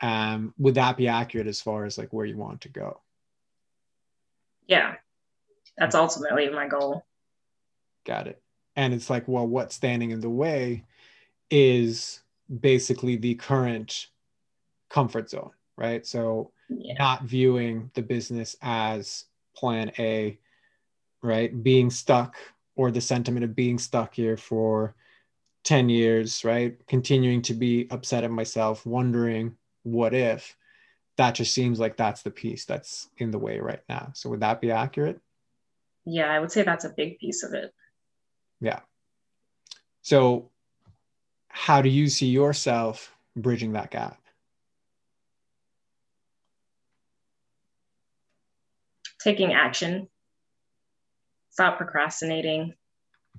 [0.00, 3.00] Um, would that be accurate as far as like where you want to go?
[4.66, 4.94] Yeah,
[5.78, 7.04] that's ultimately my goal.
[8.04, 8.42] Got it.
[8.74, 10.84] And it's like, well, what's standing in the way
[11.50, 12.22] is
[12.60, 14.08] basically the current
[14.92, 16.06] comfort zone, right?
[16.06, 16.94] So yeah.
[16.98, 19.24] not viewing the business as
[19.56, 20.38] plan A,
[21.22, 21.62] right?
[21.62, 22.36] Being stuck
[22.76, 24.94] or the sentiment of being stuck here for
[25.64, 26.76] 10 years, right?
[26.86, 30.56] Continuing to be upset at myself, wondering what if.
[31.16, 34.10] That just seems like that's the piece that's in the way right now.
[34.14, 35.20] So would that be accurate?
[36.04, 37.72] Yeah, I would say that's a big piece of it.
[38.60, 38.80] Yeah.
[40.02, 40.50] So
[41.48, 44.21] how do you see yourself bridging that gap?
[49.22, 50.08] Taking action,
[51.50, 52.74] stop procrastinating,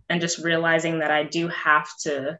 [0.09, 2.39] and just realizing that I do have to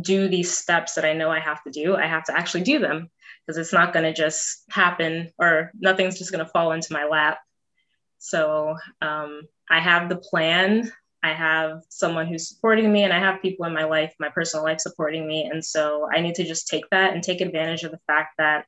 [0.00, 1.96] do these steps that I know I have to do.
[1.96, 3.10] I have to actually do them
[3.46, 7.04] because it's not going to just happen or nothing's just going to fall into my
[7.04, 7.38] lap.
[8.18, 10.90] So um, I have the plan.
[11.24, 14.64] I have someone who's supporting me, and I have people in my life, my personal
[14.64, 15.44] life, supporting me.
[15.44, 18.66] And so I need to just take that and take advantage of the fact that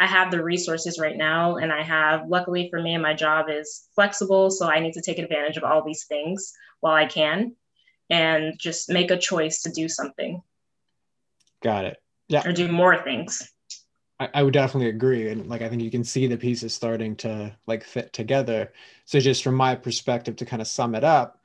[0.00, 3.88] I have the resources right now, and I have, luckily for me, my job is
[3.94, 4.50] flexible.
[4.50, 7.54] So I need to take advantage of all these things while I can
[8.10, 10.42] and just make a choice to do something.
[11.62, 12.02] Got it.
[12.28, 12.46] Yeah.
[12.46, 13.50] Or do more things.
[14.18, 15.28] I, I would definitely agree.
[15.28, 18.72] And like, I think you can see the pieces starting to like fit together.
[19.04, 21.40] So, just from my perspective, to kind of sum it up,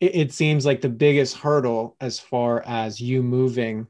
[0.00, 3.86] it, it seems like the biggest hurdle as far as you moving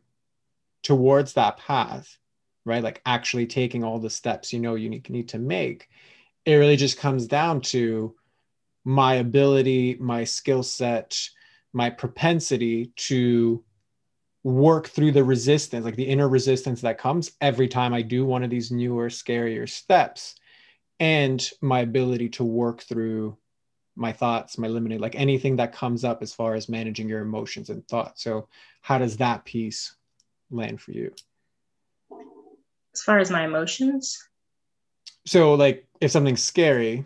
[0.83, 2.19] towards that path
[2.67, 2.83] right?
[2.83, 5.89] Like actually taking all the steps you know you need, need to make.
[6.45, 8.15] It really just comes down to
[8.85, 11.19] my ability, my skill set,
[11.73, 13.65] my propensity to
[14.45, 18.45] work through the resistance, like the inner resistance that comes every time I do one
[18.45, 20.37] of these newer, scarier steps,
[21.01, 23.37] and my ability to work through
[23.97, 27.71] my thoughts, my limiting, like anything that comes up as far as managing your emotions
[27.71, 28.23] and thoughts.
[28.23, 28.49] So,
[28.83, 29.97] how does that piece
[30.51, 31.13] land for you?
[32.97, 34.19] As far as my emotions?
[35.27, 37.05] So like if something's scary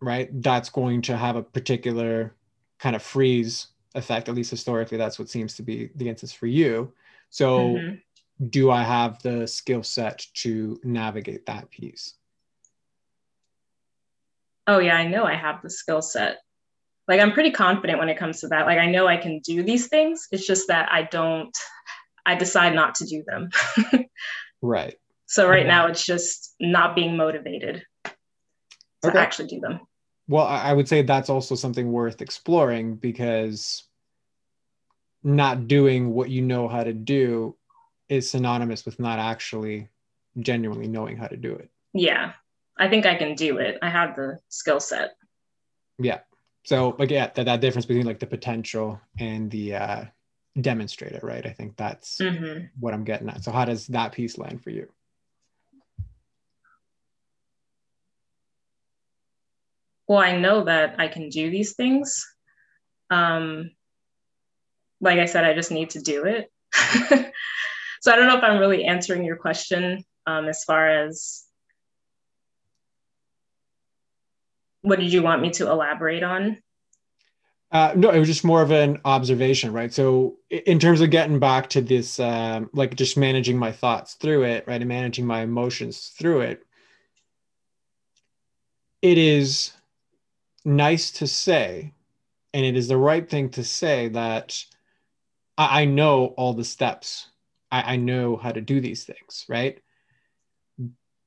[0.00, 2.34] right that's going to have a particular
[2.78, 6.46] kind of freeze effect at least historically that's what seems to be the instance for
[6.46, 6.92] you.
[7.30, 8.46] So mm-hmm.
[8.48, 12.14] do i have the skill set to navigate that piece?
[14.66, 16.38] Oh yeah i know i have the skill set.
[17.08, 18.66] Like i'm pretty confident when it comes to that.
[18.66, 20.28] Like i know i can do these things.
[20.30, 21.56] It's just that i don't
[22.24, 23.50] i decide not to do them.
[24.62, 24.99] Right
[25.30, 29.18] so right now it's just not being motivated to okay.
[29.18, 29.78] actually do them.
[30.26, 33.84] Well, I would say that's also something worth exploring because
[35.22, 37.56] not doing what you know how to do
[38.08, 39.88] is synonymous with not actually
[40.40, 41.70] genuinely knowing how to do it.
[41.92, 42.32] Yeah.
[42.76, 43.78] I think I can do it.
[43.82, 45.12] I have the skill set.
[46.00, 46.20] Yeah.
[46.64, 50.04] So like yeah, that, that difference between like the potential and the uh
[50.60, 51.46] demonstrate it, right?
[51.46, 52.64] I think that's mm-hmm.
[52.80, 53.44] what I'm getting at.
[53.44, 54.88] So how does that piece land for you?
[60.10, 62.26] Well, I know that I can do these things.
[63.10, 63.70] Um,
[65.00, 66.50] like I said, I just need to do it.
[68.00, 71.44] so I don't know if I'm really answering your question um, as far as
[74.82, 76.60] what did you want me to elaborate on?
[77.70, 79.94] Uh, no, it was just more of an observation, right?
[79.94, 84.42] So, in terms of getting back to this, um, like just managing my thoughts through
[84.42, 86.66] it, right, and managing my emotions through it,
[89.02, 89.72] it is
[90.64, 91.94] nice to say,
[92.52, 94.64] and it is the right thing to say that
[95.56, 97.28] I, I know all the steps.
[97.70, 99.80] I, I know how to do these things, right?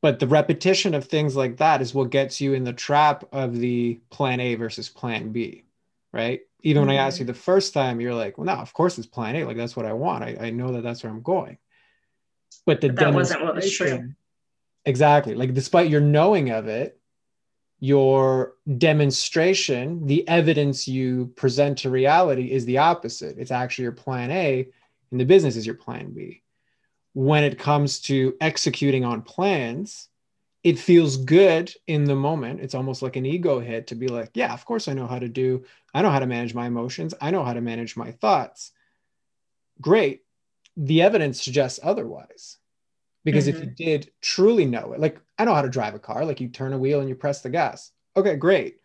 [0.02, 3.56] But the repetition of things like that is what gets you in the trap of
[3.58, 5.64] the plan A versus plan B,
[6.12, 6.42] right?
[6.62, 6.90] Even mm-hmm.
[6.90, 7.32] when I asked you mm-hmm.
[7.32, 9.46] the first time, you're like, well, no, of course it's plan A.
[9.46, 10.26] Like, that's what I want.
[10.26, 11.58] I, I know that that's where I'm going.
[12.66, 14.14] But the but that wasn't what was true.
[14.86, 15.36] Exactly.
[15.36, 17.00] Like, despite your knowing of it,
[17.84, 23.38] your demonstration, the evidence you present to reality is the opposite.
[23.38, 24.70] It's actually your plan A,
[25.12, 26.44] and the business is your plan B.
[27.12, 30.08] When it comes to executing on plans,
[30.64, 32.62] it feels good in the moment.
[32.62, 35.20] It's almost like an ego hit to be like, yeah, of course I know how
[35.20, 38.12] to do, I know how to manage my emotions, I know how to manage my
[38.14, 38.72] thoughts.
[39.82, 40.22] Great.
[40.78, 42.60] the evidence suggests otherwise.
[43.26, 43.58] Because mm-hmm.
[43.58, 43.84] if you mm-hmm.
[43.84, 46.74] did truly know it, like I know how to drive a car, like you turn
[46.74, 47.92] a wheel and you press the gas.
[48.16, 48.78] Okay, great.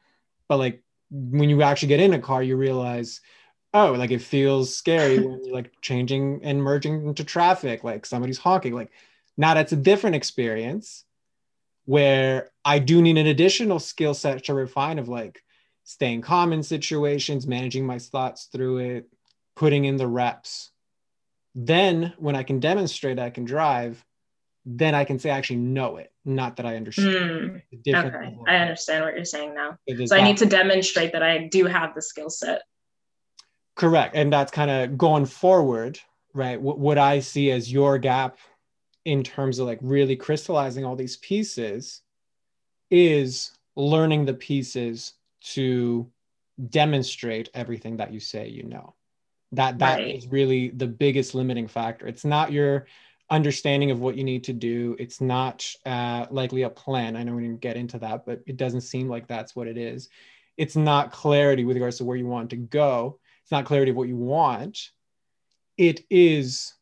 [0.49, 3.21] But like when you actually get in a car, you realize,
[3.75, 8.39] oh, like it feels scary when you're like changing and merging into traffic, like somebody's
[8.39, 8.75] honking.
[8.75, 8.91] Like
[9.37, 11.05] now that's a different experience
[11.85, 15.43] where I do need an additional skill set to refine of like
[15.85, 19.09] staying calm in situations, managing my thoughts through it,
[19.57, 20.71] putting in the reps.
[21.55, 24.05] Then when I can demonstrate I can drive,
[24.67, 27.63] then I can say I actually know it, not that I understand.
[27.75, 29.79] Mm, okay, I understand what you're saying now.
[30.07, 32.63] So I need to demonstrate that I do have the skill set.
[33.75, 35.99] Correct, and that's kind of going forward,
[36.35, 36.61] right?
[36.61, 38.39] What, what I see as your gap
[39.05, 42.03] in terms of like really crystallizing all these pieces
[42.91, 46.11] is learning the pieces to
[46.69, 48.95] demonstrate everything that you say you know
[49.53, 50.17] that that right.
[50.17, 52.87] is really the biggest limiting factor it's not your
[53.31, 54.97] understanding of what you need to do.
[54.99, 57.17] It's not uh, likely a plan.
[57.17, 59.77] I know we didn't get into that but it doesn't seem like that's what it
[59.77, 60.09] is.
[60.57, 63.19] It's not clarity with regards to where you want to go.
[63.43, 64.91] It's not clarity of what you want.
[65.77, 66.75] It is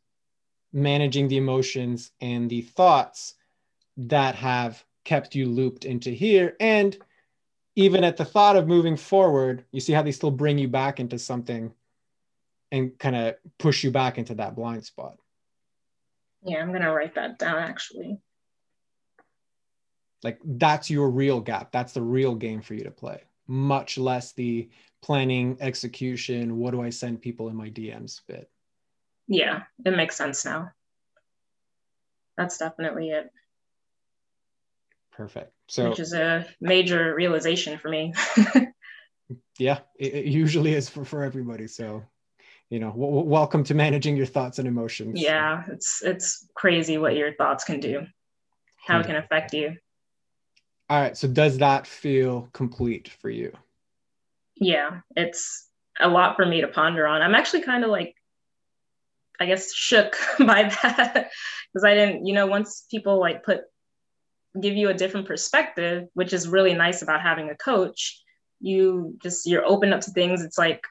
[0.73, 3.35] managing the emotions and the thoughts
[3.99, 6.57] that have kept you looped into here.
[6.61, 6.97] And
[7.77, 10.99] even at the thought of moving forward you see how they still bring you back
[10.99, 11.73] into something
[12.73, 15.19] and kind of push you back into that blind spot
[16.47, 18.19] yeah i'm going to write that down actually
[20.23, 24.33] like that's your real gap that's the real game for you to play much less
[24.33, 24.69] the
[25.03, 28.51] planning execution what do i send people in my dms bit
[29.29, 30.71] yeah, it makes sense now.
[32.37, 33.31] That's definitely it.
[35.13, 35.53] Perfect.
[35.69, 38.13] So, which is a major realization for me.
[39.59, 41.67] yeah, it, it, usually is for, for everybody.
[41.67, 42.05] So,
[42.71, 45.21] you know, w- welcome to managing your thoughts and emotions.
[45.21, 48.07] Yeah, it's it's crazy what your thoughts can do,
[48.77, 49.77] how it can affect you.
[50.89, 51.17] All right.
[51.17, 53.53] So, does that feel complete for you?
[54.57, 55.69] Yeah, it's
[56.01, 57.23] a lot for me to ponder on.
[57.23, 58.15] I'm actually kind of like
[59.39, 61.31] I guess shook by that
[61.73, 63.63] because I didn't, you know, once people like put
[64.61, 68.23] give you a different perspective, which is really nice about having a coach,
[68.61, 70.43] you just you're open up to things.
[70.43, 70.83] It's like,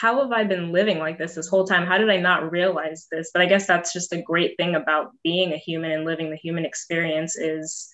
[0.00, 1.86] how have I been living like this this whole time?
[1.86, 3.30] How did I not realize this?
[3.32, 6.36] But I guess that's just a great thing about being a human and living the
[6.36, 7.90] human experience is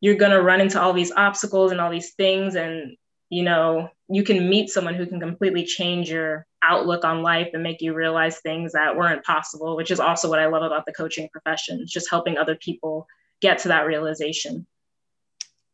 [0.00, 2.96] you're going to run into all these obstacles and all these things and
[3.30, 7.62] you know you can meet someone who can completely change your outlook on life and
[7.62, 10.92] make you realize things that weren't possible, which is also what I love about the
[10.92, 13.06] coaching profession, it's just helping other people
[13.40, 14.66] get to that realization.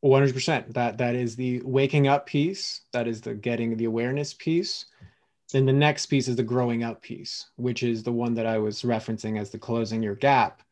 [0.04, 0.74] 100%.
[0.74, 4.86] That that is the waking up piece, that is the getting the awareness piece.
[5.52, 8.58] Then the next piece is the growing up piece, which is the one that I
[8.58, 10.62] was referencing as the closing your gap,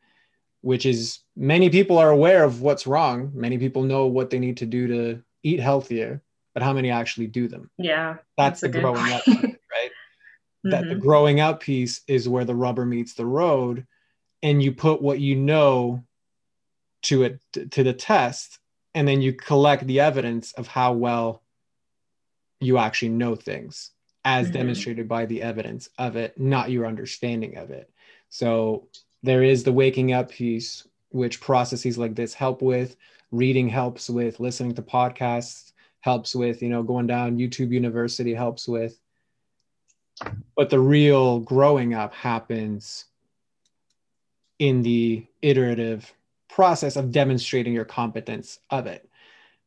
[0.61, 3.31] which is many people are aware of what's wrong.
[3.33, 6.21] Many people know what they need to do to eat healthier,
[6.53, 7.69] but how many actually do them?
[7.77, 8.17] Yeah.
[8.37, 9.91] That's, that's the growing up right?
[10.65, 10.89] that mm-hmm.
[10.89, 13.85] the growing up piece is where the rubber meets the road
[14.41, 16.03] and you put what you know
[17.03, 17.39] to it
[17.71, 18.59] to the test
[18.95, 21.43] and then you collect the evidence of how well
[22.59, 23.91] you actually know things
[24.25, 24.53] as mm-hmm.
[24.53, 27.89] demonstrated by the evidence of it not your understanding of it
[28.29, 28.87] so
[29.21, 32.95] there is the waking up piece which processes like this help with
[33.31, 38.67] reading helps with listening to podcasts helps with you know going down youtube university helps
[38.67, 38.99] with
[40.55, 43.05] but the real growing up happens
[44.59, 46.13] in the iterative
[46.53, 49.09] process of demonstrating your competence of it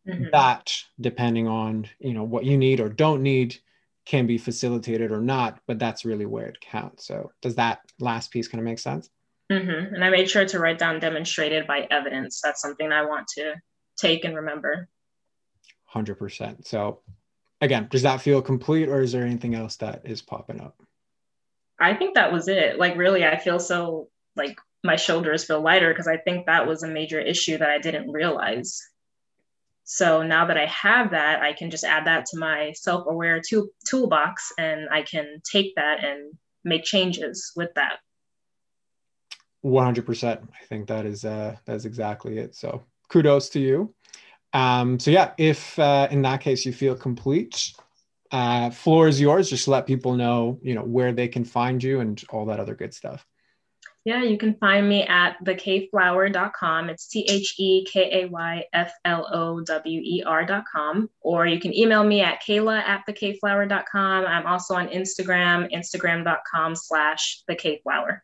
[0.09, 0.25] mm-hmm.
[0.33, 3.57] that depending on you know what you need or don't need
[4.05, 8.31] can be facilitated or not but that's really where it counts so does that last
[8.31, 9.11] piece kind of make sense
[9.51, 9.95] mm-hmm.
[9.95, 13.55] and i made sure to write down demonstrated by evidence that's something i want to
[13.99, 14.89] take and remember
[15.95, 17.01] 100% so
[17.61, 20.83] again, does that feel complete or is there anything else that is popping up?
[21.79, 22.79] I think that was it.
[22.79, 26.83] Like, really, I feel so like my shoulders feel lighter because I think that was
[26.83, 28.81] a major issue that I didn't realize.
[29.85, 33.41] So now that I have that, I can just add that to my self aware
[33.41, 37.99] tool- toolbox and I can take that and make changes with that.
[39.65, 40.43] 100%.
[40.43, 42.55] I think that is uh, that's exactly it.
[42.55, 43.95] So kudos to you.
[44.53, 47.73] Um, so yeah, if uh, in that case you feel complete,
[48.33, 49.51] uh, floor is yours.
[49.51, 52.75] Just let people know, you know, where they can find you and all that other
[52.75, 53.27] good stuff.
[54.07, 56.91] Yeah, you can find me at thekayflower.com.
[56.91, 61.11] It's T H E K A Y F L O W E R.com.
[61.23, 64.25] Or you can email me at kayla at thekayflower.com.
[64.25, 68.21] I'm also on Instagram, instagram.com slash thekayflower.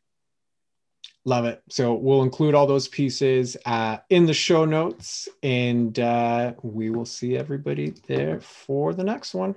[1.25, 1.61] Love it.
[1.69, 7.07] So we'll include all those pieces uh, in the show notes, and uh, we will
[7.07, 9.57] see everybody there for the next one.